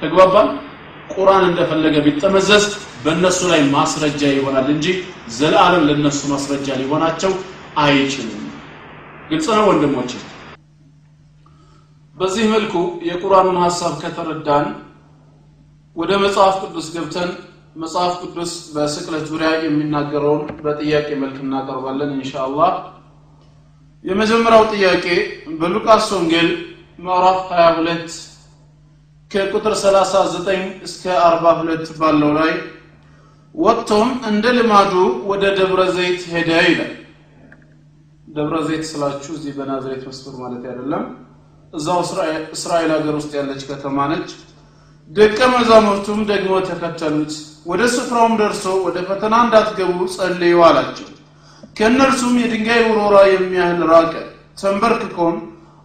[0.00, 0.48] ተግባባል
[1.14, 2.64] ቁርአን እንደፈለገ ቢጠመዘዝ
[3.04, 4.86] በእነሱ ላይ ማስረጃ ይሆናል እንጂ
[5.38, 7.32] ዘላለም ለነሱ ማስረጃ ሊሆናቸው
[7.84, 8.43] አይችልም
[9.28, 10.10] ግልጽ ወንድሞች
[12.16, 12.74] በዚህ መልኩ
[13.08, 14.66] የቁርአኑን ሐሳብ ከተረዳን
[15.96, 17.30] ወደ መጽሐፍ ቅዱስ ገብተን
[17.76, 22.72] መጽሐፍ ቅዱስ በስቅለት ዙሪያ የሚናገረውን በጥያቄ መልክ እናቀርባለን ኢንሻአላህ።
[24.04, 25.06] የመጀመሪያው ጥያቄ
[25.60, 26.48] በሉቃስ ወንጌል
[27.04, 28.18] ምዕራፍ 22
[29.30, 30.50] ከቁጥር 39
[30.88, 32.52] እስከ 42 ባለው ላይ
[33.54, 34.92] ወጥቶም እንደ ልማዱ
[35.30, 36.92] ወደ ደብረ ዘይት ሄደ ይላል
[38.28, 41.04] ደብረ ዘይት ስላችሁ እዚህ በናዝሬት መስመር ማለት አይደለም
[41.72, 41.98] እዛው
[42.56, 44.30] እስራኤል ሀገር ውስጥ ያለች ከተማ ነች።
[45.10, 47.32] ደቀ መዛሙርቱም ደግሞ ተከተሉት
[47.70, 51.08] ወደ ስፍራውም ደርሶ ወደ ፈተና እንዳትገቡ ጸልዩ አላቸው።
[51.76, 54.12] ከእነርሱም የድንጋይ ውሮራ የሚያህል ራቀ።
[54.60, 55.36] ተንበርክኮም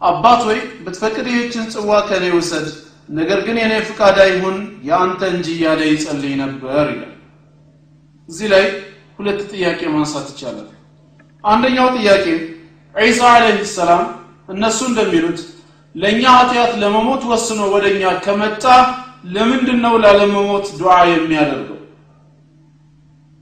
[0.02, 2.68] አባት ሆይ ብትፈቅድ ይህችን ጽዋ ከኔ ውሰድ
[3.12, 7.14] ነገር ግን የኔ ፍቃድ አይሁን የአንተ እንጂ እያለ ይጸልይ ነበር ይላል።
[8.30, 8.66] እዚህ ላይ
[9.18, 10.68] ሁለት ጥያቄ ማንሳት ይቻላል
[11.44, 12.26] አንደኛው ጥያቄ
[12.96, 14.04] ዒሳ አለይሂ ሰላም
[14.50, 15.40] እነሱ እንደሚሉት
[15.96, 18.64] ለእኛ ኃጢአት ለመሞት ወስኖ ወደኛ ከመጣ
[19.36, 21.76] ለምንድን ነው ላለመሞት ዱዓ የሚያደርገው?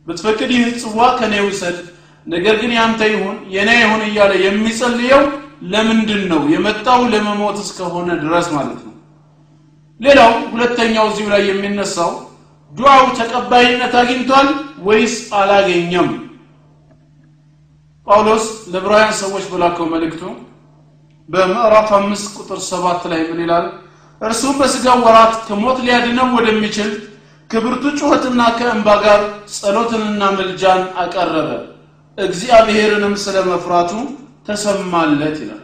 [0.07, 1.77] ብትፈቅድ ይህ ጽዋ ከኔ ውሰድ
[2.27, 5.23] ነገር ግን ያንተ ይሁን የኔ ይሁን እያለ የሚጸልየው
[5.73, 8.93] ለምንድን ነው የመጣው ለመሞት እስከሆነ ድረስ ማለት ነው።
[9.99, 12.11] ሌላው ሁለተኛው እዚሁ ላይ የሚነሳው
[12.73, 14.47] ዱዓው ተቀባይነት አግኝቷል
[14.87, 16.09] ወይስ አላገኘም
[18.07, 18.43] ጳውሎስ
[18.73, 20.21] ለዕብራውያን ሰዎች በላከው መልእክቱ
[21.29, 23.65] በምዕራፍ አምስት ቁጥር ሰባት ላይ ምን ይላል?
[24.21, 26.91] እርሱም በስጋው ወራት ከሞት ሊያድነው ወደሚችል
[27.49, 29.19] ከብርቱ ጩኸትና ከእንባ ጋር
[29.55, 31.49] ጸሎትንና መልጃን አቀረበ።
[32.17, 33.91] እግዚአብሔርንም ስለ መፍራቱ
[34.47, 35.63] ተሰማለት ይላል።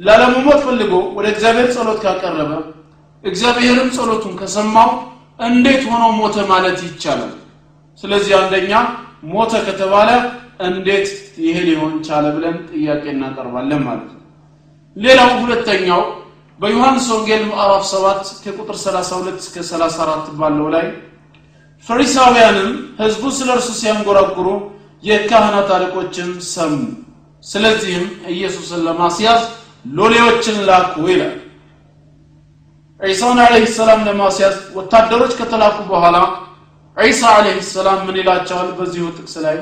[0.00, 2.52] ላለመሞት ፈልጎ ወደ እግዚአብሔር ጸሎት ካቀረበ
[3.24, 4.90] እግዚአብሔርም ጸሎቱን ከሰማው
[5.40, 7.32] እንዴት ሆኖ ሞተ ማለት ይቻላል?
[8.02, 8.72] ስለዚህ አንደኛ
[9.30, 10.10] ሞተ ከተባለ
[10.60, 11.08] እንዴት
[11.44, 14.22] ይሄ ሊሆን ቻለ ብለን ጥያቄ እናቀርባለን ማለት ነው።
[14.96, 16.02] ሌላው ሁለተኛው
[16.60, 20.86] በዮሐንስ ወንጌል ምዕራፍ 7 ከቁጥር 32 እስከ 34 ባለው ላይ
[21.86, 24.48] ፈሪሳውያንም ህዝቡ ስለ እርሱ ሲያንጎራጉሩ
[25.04, 26.72] የካህናት አለቆችን ሰሙ።
[27.44, 29.42] ስለዚህም ኢየሱስን ለማስያዝ
[29.98, 31.36] ሎሌዎችን ላኩ ይላል።
[33.00, 36.16] ዒሳን አለህ ሰላም ለማስያዝ ወታደሮች ከተላኩ በኋላ
[36.96, 38.68] ዒሳ አለህ ሰላም ምን ይላቸዋል?
[38.78, 39.56] በዚሁ ጥቅስ ላይ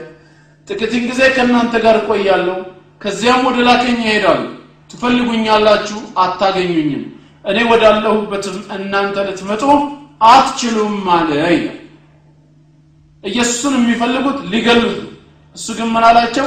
[0.68, 2.56] ጥቂትን ጊዜ ከእናንተ ጋር እቆያለሁ።
[3.02, 4.42] ከዚያም ወደ ላከኝ ይሄዳሉ።
[4.90, 5.98] ትፈልጉኛላችሁ?
[6.18, 7.04] አታገኙኝም።
[7.44, 9.62] እኔ ወዳለሁበትም እናንተ ልትመጡ
[10.26, 11.78] አትችሉም አለ ይላል።
[13.24, 14.98] ኢየሱስን የሚፈልጉት ሊገሉት
[15.56, 16.46] እሱ ግን ምን አላቸው?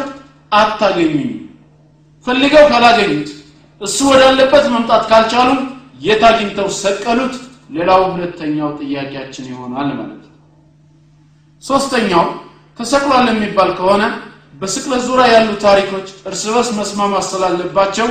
[0.52, 1.34] አታገኙኝም።
[2.28, 3.30] ፈልገው ካላገኙት
[3.82, 5.50] እሱ ወዳለበት መምጣት ካልቻሉ
[6.02, 7.36] የት አግኝተው ሰቀሉት?
[7.70, 10.36] ሌላው ሁለተኛው ጥያቄያችን ይሆናል ማለት ነው።
[11.64, 12.26] ሶስተኛው
[12.80, 14.04] ተሰቅሏል የሚባል ከሆነ
[14.62, 18.08] በስቅለት ዙሪያ ያሉ ታሪኮች እርስ በርስ መስማማት ስላለባቸው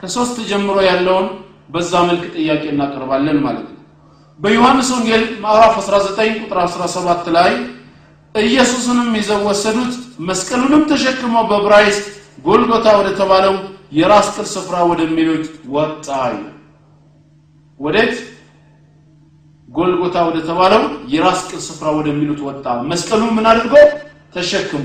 [0.00, 1.26] ከሶስት ጀምሮ ያለውን
[1.68, 3.74] በዛ መልክ ጥያቄ እናቀርባለን ማለት ነው።
[4.38, 7.50] በዮሐንስ ወንጌል ምዕራፍ 19 ቁጥር 17 ላይ
[8.34, 9.94] ኢየሱስንም ይዘው ወሰዱት
[10.28, 12.04] መስቀሉንም ተሸክመው በብራይስጥ
[12.44, 13.54] ጎልጎታ ወደ ተባለው
[13.92, 16.06] የራስ ቅል ስፍራ ወደሚሉት ወጣ
[17.80, 18.14] ወዴት?
[19.68, 23.74] ጎልጎታ ወደ ተባለው የራስ ቅል ስፍራ ወደሚሉት ወጣ። መስቀሉን ምን አድርጎ
[24.32, 24.84] ተሸክሙ።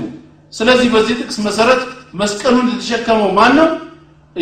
[0.52, 1.80] ስለዚህ በዚህ ጥቅስ መሰረት
[2.20, 3.68] መስቀሉን የተሸከመው ማን ነው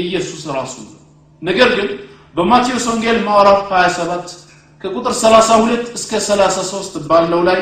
[0.03, 0.98] ኢየሱስ ራሱ ነው።
[1.42, 1.88] ነገር ግን
[2.36, 4.34] በማቴዎስ ወንጌል ምዕራፍ 27
[4.80, 7.61] ከቁጥር 32 እስከ 33 ባለው ላይ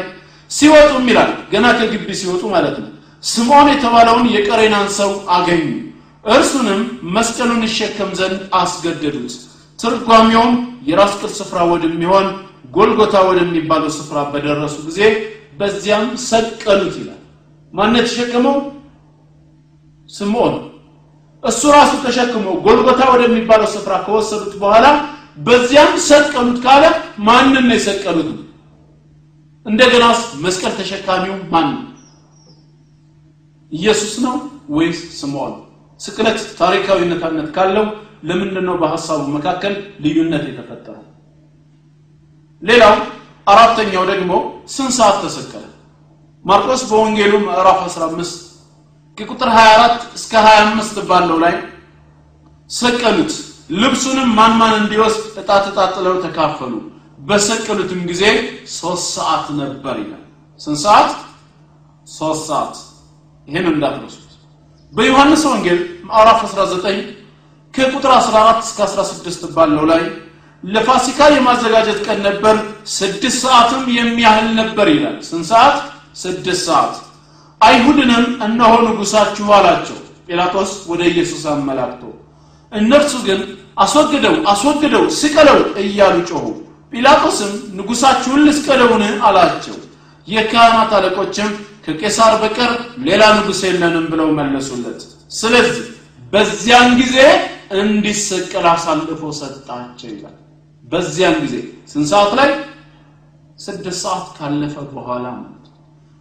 [0.51, 2.91] ሲወጡም ይላል ገና ከግቢ ሲወጡ ማለት ነው።
[3.24, 5.66] ስምዖን የተባለውን የቀሬናን ሰው አገኙ።
[6.24, 6.80] እርሱንም
[7.16, 9.34] መስቀሉን ይሸከም ዘንድ አስገደዱት።
[9.78, 10.55] ትርጓሜውም
[10.88, 12.26] የራስ ቅል ስፍራ ወደሚሆን
[12.74, 15.01] ጎልጎታ ወደሚባለው ስፍራ በደረሱ ጊዜ
[15.61, 17.19] በዚያም ሰቀሉት ይላል
[17.74, 18.56] ማነት ተሸከመው
[20.08, 20.54] ስምዖን።
[21.44, 24.86] እሱ ራሱ ተሸክሞ ጎልጎታ ወደሚባለው ስፍራ ከወሰዱት በኋላ
[25.46, 26.84] በዚያም ሰቀሉት ካለ
[27.26, 28.28] ማንን ነው የሰቀሉት?
[29.66, 31.68] እንደገናስ መስቀል ተሸካሚው ማን
[33.72, 34.34] ኢየሱስ ነው
[34.76, 35.54] ወይስ ስምዖን?
[36.00, 37.86] ስቅለት ታሪካዊነታነት ካለው
[38.28, 41.04] ለምንድን ነው በሐሳቡ መካከል ልዩነት የተፈጠረው?
[42.62, 42.94] ሌላው
[43.46, 44.32] አራተኛው ደግሞ
[44.68, 45.64] ስንት ሰዓት ተሰቀለ
[46.45, 48.36] ማርቆስ በወንጌሉ ምዕራፍ 15
[49.18, 51.55] ከቁጥር 24 እስከ 25 ባለው ላይ
[52.70, 53.32] ሰቀሉት።
[53.80, 56.72] ልብሱንም ማን ማን እንዲወስድ እጣ ተጣጥለው ተካፈሉ?
[57.20, 58.22] በሰቀሉትም ጊዜ
[58.74, 60.22] ሶስት ሰዓት ነበር ይላል።
[60.61, 61.11] ስንት ሰዓት?
[62.07, 62.74] ሶስት ሰዓት።
[63.49, 64.26] ይህን እንዳትረሱት
[64.93, 65.78] በዮሐንስ ወንጌል
[66.09, 67.07] ምዕራፍ 19
[67.74, 70.03] ከቁጥር 14 እስከ 16 ባለው ላይ
[70.64, 72.57] ለፋሲካ የማዘጋጀት ቀን ነበር።
[72.97, 75.76] ስድስት ሰዓትም የሚያህል ነበር ይላል። ስንት ሰዓት
[76.20, 76.94] ስድስት ሰዓት።
[77.60, 79.98] አይሁድንም እነሆ ንጉሳችሁ አላቸው።
[80.28, 82.02] ጲላጦስ ወደ ኢየሱስ አመላክቶ
[82.72, 83.40] እነርሱ ግን
[83.82, 86.44] አስወግደው አስወግደው ስቀለው እያሉ ጮሁ
[86.92, 89.02] ጲላጦስም ንጉሳችሁን ልስቀለውን?
[89.26, 89.76] አላቸው።
[90.28, 91.50] የካህናት አለቆችም
[91.84, 92.72] ከቄሳር በቀር
[93.06, 95.00] ሌላ ንጉሥ የለንም ብለው መለሱለት።
[95.32, 95.86] ስለዚህ
[96.32, 97.16] በዚያን ጊዜ
[97.80, 100.36] እንዲሰቀል አሳልፎ ሰጣቸው ይላል።
[100.84, 101.54] በዚያን ጊዜ
[101.92, 102.50] ስንት ሰዓት ላይ?
[103.58, 105.59] ስድስት ሰዓት ካለፈ በኋላ ማለት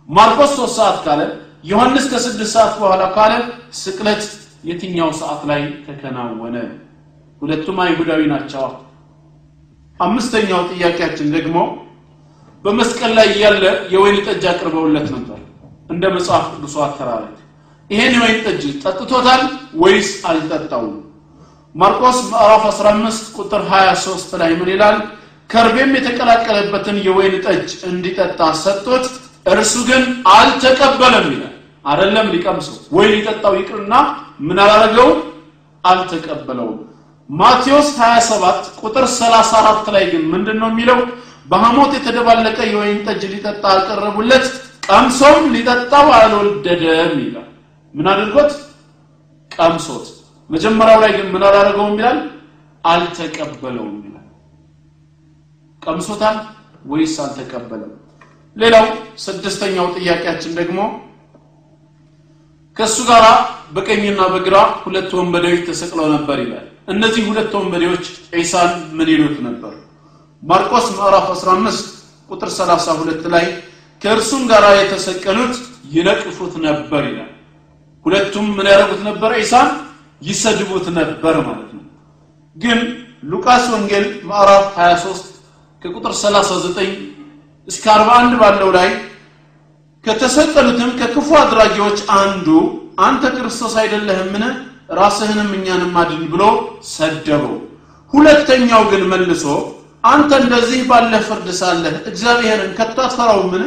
[0.10, 1.22] ማርቆስ ሶስት ሰዓት ካለ
[1.64, 3.34] ዮሐንስ ከስድስት ሰዓት በኋላ ካለ
[3.80, 4.24] ስቅለት
[4.70, 6.55] የትኛው ሰዓት ላይ ተከናወነ?
[7.41, 8.64] ሁለቱም አይሁዳዊ ናቸው።
[9.99, 11.57] አምስተኛው ጥያቄያችን ደግሞ
[12.66, 15.39] በመስቀል ላይ ያለ የወይን ጠጅ አቅርበውለት ነበር
[15.89, 17.36] እንደ መጽሐፍ ቅዱሱ አተራረክ
[17.89, 19.41] ይሄን የወይን ጠጅ ጠጥቶታል
[19.84, 20.95] ወይስ አልጠጣውም?
[21.76, 24.97] ማርቆስ ምዕራፍ 15 ቁጥር 23 ላይ ምን ይላል?
[25.49, 29.05] ከርቤም የተቀላቀለበትን የወይን ጠጅ እንዲጠጣ ሰጥቶት
[29.45, 31.53] እርሱ ግን አልተቀበለም ይላል።
[31.85, 33.93] አይደለም ሊቀምሰው ወይ ሊጠጣው ይቅርና
[34.47, 35.09] ምን አላረገው
[35.83, 36.77] አልተቀበለውም።
[37.29, 40.99] ማቴዎስ 27 ቁጥር 34 ላይ ግን ምንድን ነው የሚለው?
[41.45, 44.45] በሐሞት የተደባለቀ የወይን ጠጅ ሊጠጣ አቀረቡለት
[44.87, 47.47] ቀምሶም ሊጠጣው አልወደደም ይላል።
[47.95, 48.51] ምን አድርጎት?
[49.51, 50.05] ቀምሶት።
[50.49, 52.19] መጀመሪያው ላይ ግን ምን አላረገውም ይላል?
[52.83, 54.27] አልተቀበለውም ይላል።
[55.81, 56.37] ቀምሶታል
[56.85, 57.91] ወይስ አልተቀበለም
[58.55, 58.85] ሌላው
[59.23, 60.79] ስድስተኛው ጥያቄያችን ደግሞ
[62.77, 63.25] ከእሱ ጋር
[63.75, 69.73] በቀኝና በግራ ሁለት ወንበዴዎች ተሰቅለው ነበር ይላል። እነዚህ ሁለት ወንበዴዎች ዒሳን ምን ይሉት ነበር?
[70.43, 71.89] ማርቆስ ምዕራፍ 15
[72.29, 73.45] ቁጥር 32 ላይ
[74.01, 75.55] ከእርሱም ጋር የተሰቀሉት
[75.95, 77.31] ይነቅፉት ነበር ይላል።
[78.05, 79.29] ሁለቱም ምን ያደረጉት ነበር?
[79.41, 79.69] ዒሳን
[80.21, 81.83] ይሰድቡት ነበር ማለት ነው።
[82.55, 82.79] ግን
[83.23, 85.25] ሉቃስ ወንጌል ምዕራፍ 23
[85.81, 86.95] ከቁጥር 39
[87.68, 88.89] እስከ 41 ባለው ላይ
[90.05, 92.47] ከተሰቀሉትም ከክፉ አድራጊዎች አንዱ
[92.99, 94.43] አንተ ክርስቶስ አይደለህምን?
[94.99, 96.43] ራስህንም እኛንም አድን ብሎ
[96.91, 97.55] ሰደበው።
[98.14, 99.45] ሁለተኛው ግን መልሶ
[100.03, 103.66] አንተ እንደዚህ ባለ ፍርድ ሳለህ እግዚአብሔርን ከቶ አትፈራውምን?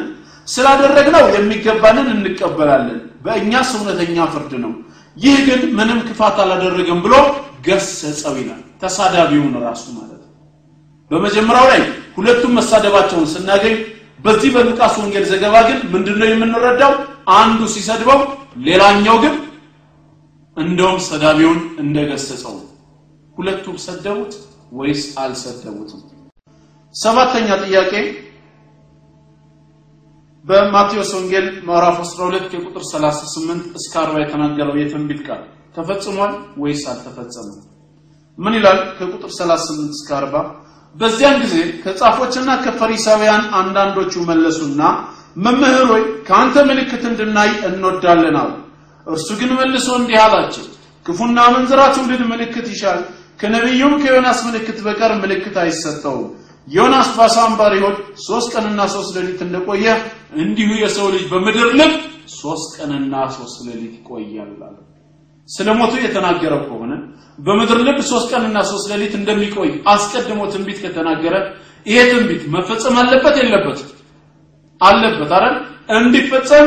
[0.49, 4.72] ስላደረግነው የሚገባንን እንቀበላለን። በእኛስ እውነተኛ ፍርድ ነው።
[5.16, 7.14] ይህ ግን ምንም ክፋት አላደረገም ብሎ
[7.66, 10.21] ገሰጸው ይላል። ተሳዳቢውን ራሱ ማለት
[11.12, 11.80] በመጀመሪያው ላይ
[12.16, 13.74] ሁለቱም መሳደባቸውን ስናገኝ
[14.24, 16.92] በዚህ በሉቃስ ወንጌል ዘገባ ግን ምንድነው የምንረዳው?
[17.38, 18.20] አንዱ ሲሰድበው
[18.66, 19.34] ሌላኛው ግን
[20.56, 22.54] እንደውም ሰዳቢውን እንደገሰጸው።
[23.36, 24.32] ሁለቱም ሰደቡት
[24.78, 26.00] ወይስ አልሰደቡትም?
[26.94, 27.92] ሰባተኛ ጥያቄ
[30.44, 35.42] በማቴዎስ ወንጌል ምዕራፍ 12 ከቁጥር 38 እስከ 40 የተናገረው የትንቢት ቃል
[35.76, 36.32] ተፈጽሟል
[36.62, 37.60] ወይስ አልተፈጸመም?
[38.38, 40.42] ምን ይላል ከቁጥር 38 እስከ 40
[40.95, 44.80] በዚያን ጊዜ ከጻፎችና ከፈሪሳውያን አንዳንዶቹ መለሱና
[45.45, 48.51] መምህር ሆይ ከአንተ ምልክት እንድናይ እንወዳለን አሉ።
[49.07, 50.66] እርሱ ግን መልሶ እንዲህ አላቸው
[51.07, 53.01] ክፉና መንዝራ ትውልድ ምልክት ይሻል
[53.40, 56.28] ከነቢዩም ከዮናስ ምልክት በቀር ምልክት አይሰጠውም።
[56.68, 57.74] ዮናስ በአሳ አንባሪ
[58.26, 59.86] ሶስት ቀንና ሶስት ሌሊት እንደቆየ
[60.43, 61.95] እንዲሁ የሰው ልጅ በምድር ልብ
[62.36, 64.76] ሶስት ቀንና ሶስት ሌሊት ይቆያል አለ
[65.53, 66.92] ስለ ሞቱ የተናገረው ከሆነ
[67.38, 71.34] በምድር ልብ ሶስት ቀንና ሶስት ሌሊት እንደሚቆይ አስቀድሞ ትንቢት ከተናገረ
[71.86, 73.78] ይሄ ትንቢት መፈጸም አለበት የለበት?
[74.80, 75.55] አለበት አይደል?
[75.96, 76.66] እንዲፈጸም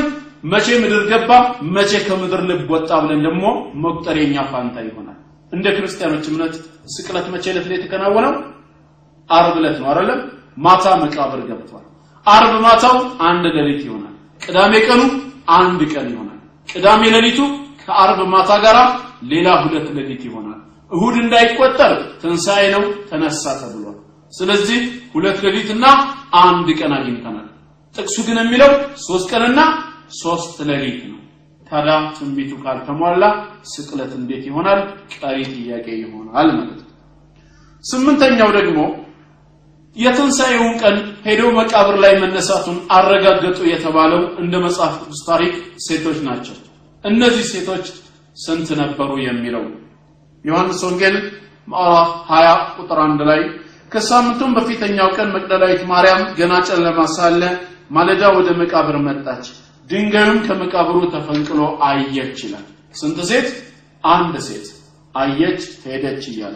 [0.51, 1.31] መቼ ምድር ገባ
[1.75, 3.43] መቼ ከምድር ልብ ወጣ ብለን ደግሞ
[3.83, 5.17] መቁጠሬኛ ፋንታ ይሆናል።
[5.51, 6.53] እንደ ክርስቲያኖች እምነት
[6.93, 8.33] ስቅለት መቼ ዕለት ላይ የተከናወነው?
[9.29, 10.19] አርብ ዕለት ነው አይደለም?
[10.57, 11.85] ማታ መቃብር ገብቷል።
[12.25, 12.95] አርብ ማታው
[13.29, 15.01] አንድ ሌሊት ይሆናል። ቅዳሜ ቀኑ
[15.57, 17.39] አንድ ቀን ይሆናል። ቅዳሜ ሌሊቱ
[17.87, 18.77] ከአርብ ማታ ጋር
[19.31, 20.59] ሌላ ሁለት ሌሊት ይሆናል።
[20.91, 23.97] እሁድ እንዳይቆጠር ትንሣኤ ነው ተነሳ ተብሏል።
[24.33, 24.79] ስለዚህ
[25.13, 25.85] ሁለት ሌሊትና
[26.41, 27.47] አንድ ቀን አግኝተናል።
[27.95, 28.71] ጥቅሱ ግን የሚለው
[29.07, 29.59] ሶስት ቀንና
[30.21, 31.19] ሶስት ሌሊት ነው።
[31.67, 33.23] ታዲያ ትንቢቱ ካልተሟላ
[33.71, 34.79] ስቅለት እንዴት ይሆናል?
[35.15, 36.91] ቀሪ ጥያቄ ይሆናል ማለት ነው።
[37.83, 38.79] ስምንተኛው ደግሞ
[39.95, 45.53] የትንሣኤውን ቀን ሄደው መቃብር ላይ መነሳቱን አረጋገጡ የተባለው እንደ መጽሐፍ ቅዱስ ታሪክ
[45.85, 46.55] ሴቶች ናቸው
[47.05, 47.85] እነዚህ ሴቶች
[48.37, 49.63] ስንት ነበሩ የሚለው?
[50.45, 51.15] ዮሐንስ ወንጌል
[51.67, 53.41] ምዕራፍ 20 ቁጥር 1 ላይ
[53.91, 57.41] ከሳምንቱም በፊተኛው ቀን መቅደላዊት ማርያም ገና ጨለማ ሳለ
[57.95, 59.45] ማለዳ ወደ መቃብር መጣች።
[59.89, 63.47] ድንጋዩም ከመቃብሩ ተፈንቅሎ አየች ይላል። ስንት ሴት?
[64.03, 64.65] አንድ ሴት
[65.15, 66.55] አየች ሄደች እያለ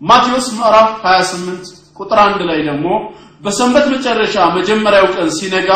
[0.00, 1.68] ማቴዎስ ምዕራፍ 28
[1.98, 2.86] ቁጥር አንድ ላይ ደግሞ
[3.44, 5.70] በሰንበት መጨረሻ መጀመሪያው ቀን ሲነጋ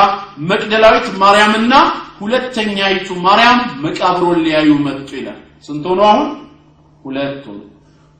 [0.50, 1.74] መቅደላዊት ማርያምና
[2.18, 6.28] ሁለተኛይቱ ማርያም መቃብሩን ሊያዩ መጡ ይላል። ስንት ሆኖ አሁን?
[7.04, 7.60] ሁለት ሆኑ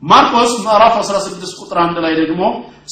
[0.02, 2.42] ማርቆስ ምዕራፍ 16 ቁጥር 1 ላይ ደግሞ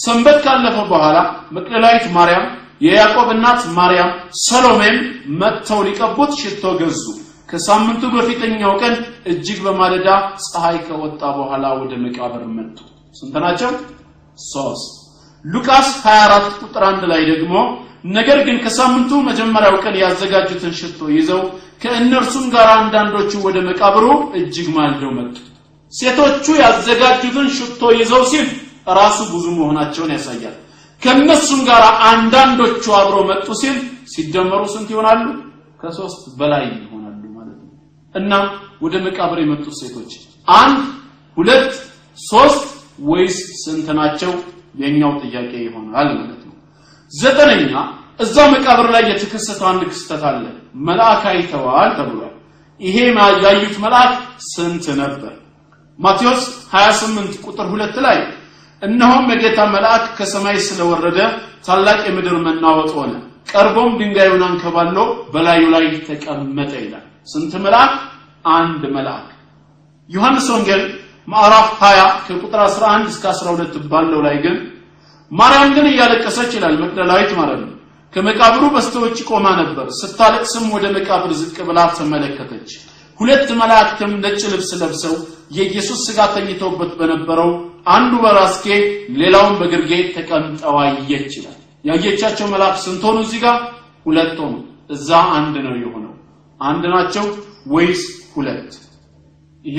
[0.04, 1.16] ሰንበት ካለፈ በኋላ
[1.56, 2.44] መቅደላዊት ማርያም
[2.84, 4.10] የያዕቆብ እናት ማርያም
[4.44, 4.96] ሰሎሜም
[5.40, 7.02] መጥተው ሊቀቡት ሽቶ ገዙ።
[7.50, 8.94] ከሳምንቱ በፊተኛው ቀን
[9.30, 10.08] እጅግ በማለዳ
[10.44, 12.76] ፀሐይ ከወጣ በኋላ ወደ መቃብር መጡ።
[13.14, 13.70] ስንት ናቸው?
[14.46, 14.86] ሶስት።
[15.44, 17.54] ሉቃስ 24 ቁጥር 1 ላይ ደግሞ
[18.04, 21.40] ነገር ግን ከሳምንቱ መጀመሪያው ቀን ያዘጋጁትን ሽቶ ይዘው
[21.82, 24.04] ከእነርሱም ጋር አንዳንዶቹ ወደ መቃብሩ
[24.38, 25.36] እጅግ ማልደው መጡ።
[25.92, 28.46] ሴቶቹ ያዘጋጁትን ሽቶ ይዘው ሲል
[28.98, 30.56] ራሱ ብዙ መሆናቸውን ያሳያል።
[31.02, 33.76] ከነሱም ጋር አንዳንዶቹ አብሮ መጡ ሲል
[34.12, 35.22] ሲደመሩ ስንት ይሆናሉ?
[35.80, 37.70] ከሶስት በላይ ይሆናሉ ማለት ነው።
[38.14, 38.32] እና
[38.84, 40.10] ወደ መቃብር የመጡት ሴቶች
[40.48, 40.78] አንድ
[41.36, 41.70] ሁለት
[42.18, 42.64] ሶስት
[43.02, 44.32] ወይስ ስንት ናቸው?
[44.74, 46.08] የኛው ጥያቄ ይሆናል
[47.14, 47.72] ዘጠነኛ
[48.20, 50.44] እዛ መቃብር ላይ የተከሰተ አንድ ክስተት አለ።
[50.86, 52.34] መልአክ አይተዋል ተብሏል።
[52.80, 52.96] ይሄ
[53.44, 54.12] ያዩት መልአክ
[54.48, 55.32] ስንት ነበር?
[55.98, 56.42] ማቴዎስ
[56.72, 58.18] 28 ቁጥር ሁለት ላይ
[58.82, 61.18] እነሆም የጌታ መልአክ ከሰማይ ስለወረደ
[61.66, 63.12] ታላቅ የምድር መናወጥ ሆነ።
[63.52, 64.96] ቀርቦም ድንጋዩን አንከባሎ
[65.32, 67.92] በላዩ ላይ ተቀመጠ ይላል። ስንት መልአክ?
[68.50, 69.26] አንድ መልአክ።
[70.08, 70.82] ዮሐንስ ወንጌል
[71.28, 74.56] ምዕራፍ 20 ከቁጥር 11 እስከ 12 ባለው ላይ ግን
[75.30, 77.70] ማርያም ግን እያለቀሰች ይላል መቅደላዊት ማለት ነው።
[78.12, 82.70] ከመቃብሩ በስተውጭ ቆማ ነበር። ስታለቅስም ወደ መቃብር ዝቅ ብላ ተመለከተች።
[83.20, 85.14] ሁለት መላእክትም ነጭ ልብስ ለብሰው
[85.56, 87.50] የኢየሱስ ስጋ ተኝተውበት በነበረው
[87.88, 88.66] አንዱ በራስጌ
[89.20, 93.58] ሌላውን በግርጌ ተቀምጠው አየች ይላል። ያየቻቸው መልአክ ስንት ሆኑ እዚህ ጋር?
[94.06, 94.54] ሁለት ሆኑ።
[94.90, 96.12] እዛ አንድ ነው የሆነው።
[96.60, 97.26] አንድ ናቸው
[97.72, 98.02] ወይስ
[98.34, 98.70] ሁለት?
[99.64, 99.78] ይሄ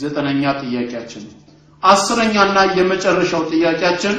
[0.00, 1.34] ዘጠነኛ ጥያቄያችን ነው።
[1.82, 4.14] አስረኛና የመጨረሻው ጥያቄያችን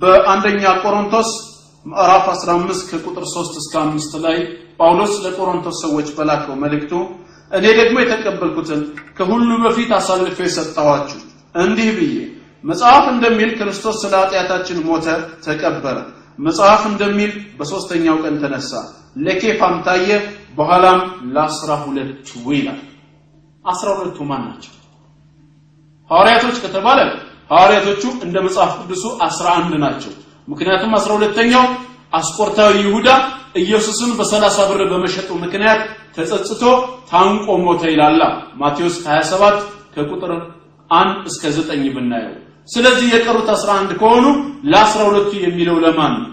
[0.00, 1.30] በአንደኛ ቆሮንቶስ
[1.86, 4.38] ምዕራፍ 15 ከቁጥር 3 እስከ 5 ላይ
[4.78, 6.92] ጳውሎስ ለቆሮንቶስ ሰዎች በላከው መልእክቱ
[7.50, 8.80] እኔ ደግሞ የተቀበልኩትን
[9.18, 11.20] ከሁሉ በፊት አሳልፌ የሰጠኋችሁ
[11.54, 12.16] እንዲህ ብዬ
[12.64, 15.06] መጽሐፍ እንደሚል ክርስቶስ ስለ ኃጢአታችን ሞተ
[15.44, 15.96] ተቀበረ።
[16.38, 18.72] መጽሐፍ እንደሚል በሶስተኛው ቀን ተነሳ
[19.24, 20.10] ለኬፋም ታየ
[20.58, 21.00] በኋላም
[21.34, 22.80] ለአስራ ሁለቱ ይላል።
[23.64, 24.72] አስራ ሁለቱ ማን ናቸው?
[26.10, 26.98] ሐዋርያቶች ከተባለ
[27.50, 30.12] ሐዋርያቶቹ እንደ መጽሐፍ ቅዱሱ አስራ አንድ ናቸው።
[30.48, 31.64] ምክንያቱም አስራ ሁለተኛው
[32.12, 33.08] አስቆርታዊ ይሁዳ
[33.60, 35.80] ኢየሱስን በሰላሳ ብር በመሸጡ ምክንያት
[36.16, 36.62] ተጸጽቶ
[37.10, 38.22] ታንቆ ሞተ ይላላ
[38.60, 39.60] ማቴዎስ 27
[39.94, 40.32] ከቁጥር
[40.90, 42.34] 1 እስከ 9 ብናየው።
[42.68, 44.26] ስለዚህ የቀሩት 11 ከሆኑ
[44.72, 46.14] ለ12ቱ የሚለው ለማን?
[46.16, 46.28] ነው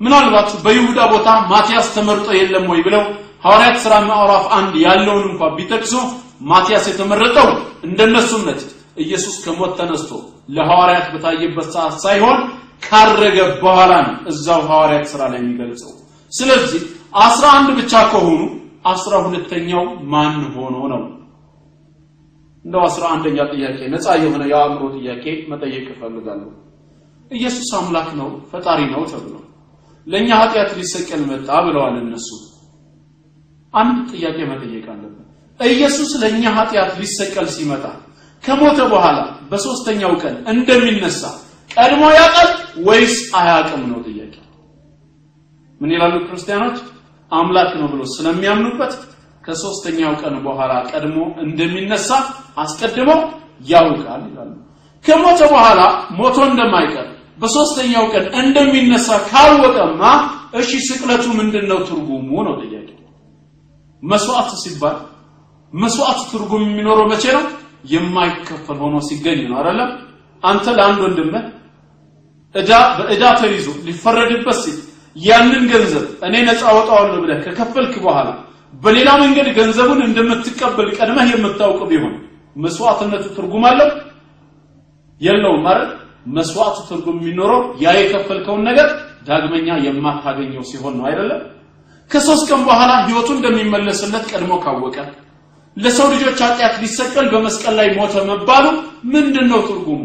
[0.00, 3.02] ምናልባት በይሁዳ ቦታ ማቲያስ ተመርጦ የለም ወይ ብለው
[3.44, 5.94] ሐዋርያት ሥራ ምዕራፍ አንድ ያለውን እንኳን ቢጠቅሱ
[6.50, 7.48] ማቲያስ የተመረጠው
[7.86, 8.60] እንደነሱ እምነት
[8.96, 10.10] ኢየሱስ ከሞት ተነስቶ
[10.56, 12.38] ለሐዋርያት በታየበት ሰዓት ሳይሆን
[12.82, 15.92] ካረገ በኋላ ነው እዛው ሐዋርያት ሥራ ላይ የሚገልጸው።
[16.32, 16.82] ስለዚህ
[17.22, 18.40] አስራ አንድ ብቻ ከሆኑ
[18.86, 21.02] አስራ ሁለተኛው ማን ሆኖ ነው?
[22.64, 26.50] እንደው አስራ አንደኛ ጥያቄ ነፃ የሆነ የአእምሮ ጥያቄ መጠየቅ እፈልጋለሁ።
[27.30, 29.34] ኢየሱስ አምላክ ነው ፈጣሪ ነው ተብሎ
[30.06, 32.28] ለእኛ ኃጢአት ሊሰቀል መጣ ብለዋል እነሱ።
[33.74, 35.20] አንድ ጥያቄ መጠየቅ አለብን።
[35.60, 37.84] ኢየሱስ ለእኛ ኃጢአት ሊሰቀል ሲመጣ
[38.44, 39.18] ከሞተ በኋላ
[39.50, 41.22] በሶስተኛው ቀን እንደሚነሳ
[41.70, 42.50] ቀድሞ ያውቃል
[42.86, 44.34] ወይስ አያውቅም ነው ጥያቄ።
[45.80, 46.76] ምን ይላሉ ክርስቲያኖች?
[47.32, 48.92] አምላክ ነው ብሎ ስለሚያምኑበት
[49.44, 52.10] ከሶስተኛው ቀን በኋላ ቀድሞ እንደሚነሳ
[52.62, 53.20] አስቀድመው
[53.70, 54.52] ያውቃል ይላሉ።
[55.04, 55.80] ከሞተ በኋላ
[56.18, 57.08] ሞቶ እንደማይቀር
[57.40, 60.02] በሶስተኛው ቀን እንደሚነሳ ካወቀማ
[60.60, 62.88] እሺ ስቅለቱ ምንድነው ትርጉሙ ነው ጥያቄ።
[64.02, 64.96] መስዋዕት ሲባል
[65.72, 67.44] መስዋዕት ትርጉም የሚኖረው መቼ ነው
[67.84, 69.90] የማይከፈል ሆኖ ሲገኝ ነው አይደለም
[70.42, 71.44] አንተ ለአንድ ወንድምህ
[72.54, 74.76] እዳ በእዳ ተይዞ ሊፈረድበት ሲል
[75.16, 78.28] ያንን ገንዘብ እኔ ነፃ አወጣዋለሁ ብለህ ከከፈልክ በኋላ
[78.74, 82.14] በሌላ መንገድ ገንዘቡን እንደምትቀበል ቀድመህ የምታውቅ ቢሆን
[82.56, 83.88] መስዋዕትነቱ ትርጉም አለው?
[85.20, 85.90] የለውም ማለት
[86.36, 88.88] መስዋዕቱ ትርጉም የሚኖረው ያ የከፈልከውን ነገር
[89.28, 91.42] ዳግመኛ የማታገኘው ሲሆን ነው አይደለም
[92.10, 94.96] ከሶስት ቀን በኋላ ህይወቱ እንደሚመለስለት ቀድሞ ካወቀ
[95.76, 98.64] ለሰው ልጆች ኃጢአት ሊሰቀል በመስቀል ላይ ሞተ መባሉ
[99.12, 100.02] ምንድን ነው ትርጉሙ?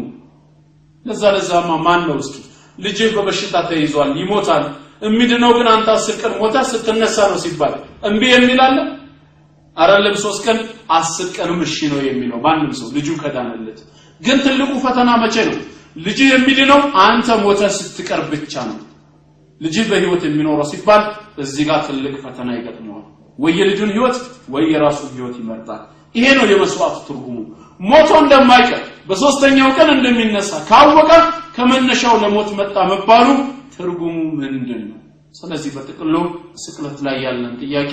[1.06, 2.36] ለዛ ለዛማ ማን ነው እስኪ
[2.78, 4.64] ልጅህ በበሽታ ተይዟል ይሞታል።
[5.08, 7.74] እሚድነው ግን አንተ አስር ቀን ሞታ ስትነሳ ነው ሲባል
[8.08, 8.76] እምቢ የሚል አለ?
[9.76, 10.58] አረለም ሶስት ቀን
[10.96, 13.78] አስር ቀንም እሺ ነው የሚለው ማንም ሰው ልጁ ከዳነለት።
[14.20, 15.56] ግን ትልቁ ፈተና መቼ ነው?
[15.98, 18.78] ልጅህ የሚድነው አንተ ሞተ ስትቀር ብቻ ነው።
[19.60, 21.02] ልጅህ በህይወት የሚኖረው ሲባል
[21.38, 23.06] እዚህ ጋር ትልቅ ፈተና ይገጥመዋል
[23.40, 24.16] ወይ የልጁን ህይወት
[24.54, 25.82] ወይ የራሱን ህይወት ይመርጣል።
[26.14, 27.36] ይሄ ነው የመስዋዕት ትርጉሙ።
[27.80, 31.10] ሞቶ እንደማይቀር በሶስተኛው ቀን እንደሚነሳ ካወቀ
[31.56, 33.28] ከመነሻው ለሞት መጣ መባሉ
[33.74, 34.96] ትርጉሙ ምንድን ነው
[35.34, 36.14] ስለዚህ በጥቅሉ
[36.62, 37.92] ስቅለት ላይ ያለን ጥያቄ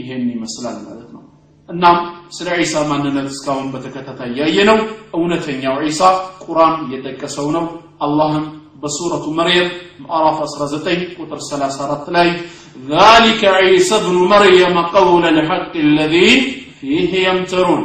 [0.00, 1.22] ይሄን ይመስላል ማለት ነው።
[1.68, 1.96] እናም
[2.36, 4.78] ስለ ዒሳ ማንነት እስካሁን በተከታታይ ያየነው
[5.16, 6.00] እውነተኛው ዒሳ
[6.44, 7.64] ቁርአን የጠቀሰው ነው።
[8.00, 8.44] አላህም
[8.81, 9.69] በሱረቱ መርየም
[10.03, 12.29] ምዕራፍ 19 ቁጥር 34 ላይ
[12.89, 16.29] ذلك عيسى ابن مريم قول الحق الذي
[16.79, 17.83] فيه يمترون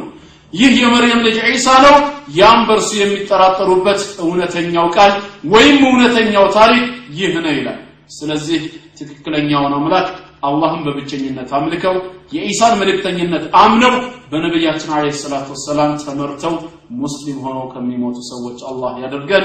[0.53, 1.95] ይህ የመርየም ልጅ ዒሳ ነው
[2.39, 5.13] ያም በእርሱ የሚጠራጠሩበት እውነተኛው ቃል
[5.53, 6.85] ወይም እውነተኛው ታሪክ
[7.19, 7.79] ይህ ነው ይላል
[8.17, 8.61] ስለዚህ
[8.99, 10.09] ትክክለኛውን አምላክ
[10.49, 11.97] አላህን በብቸኝነት አምልከው
[12.35, 13.95] የኢሳን መልእክተኝነት አምነው
[14.31, 16.55] በነቢያችን አለ ሰላት ወሰላም ተመርተው
[17.03, 19.45] ሙስሊም ሆነው ከሚሞቱ ሰዎች አላህ ያደርገን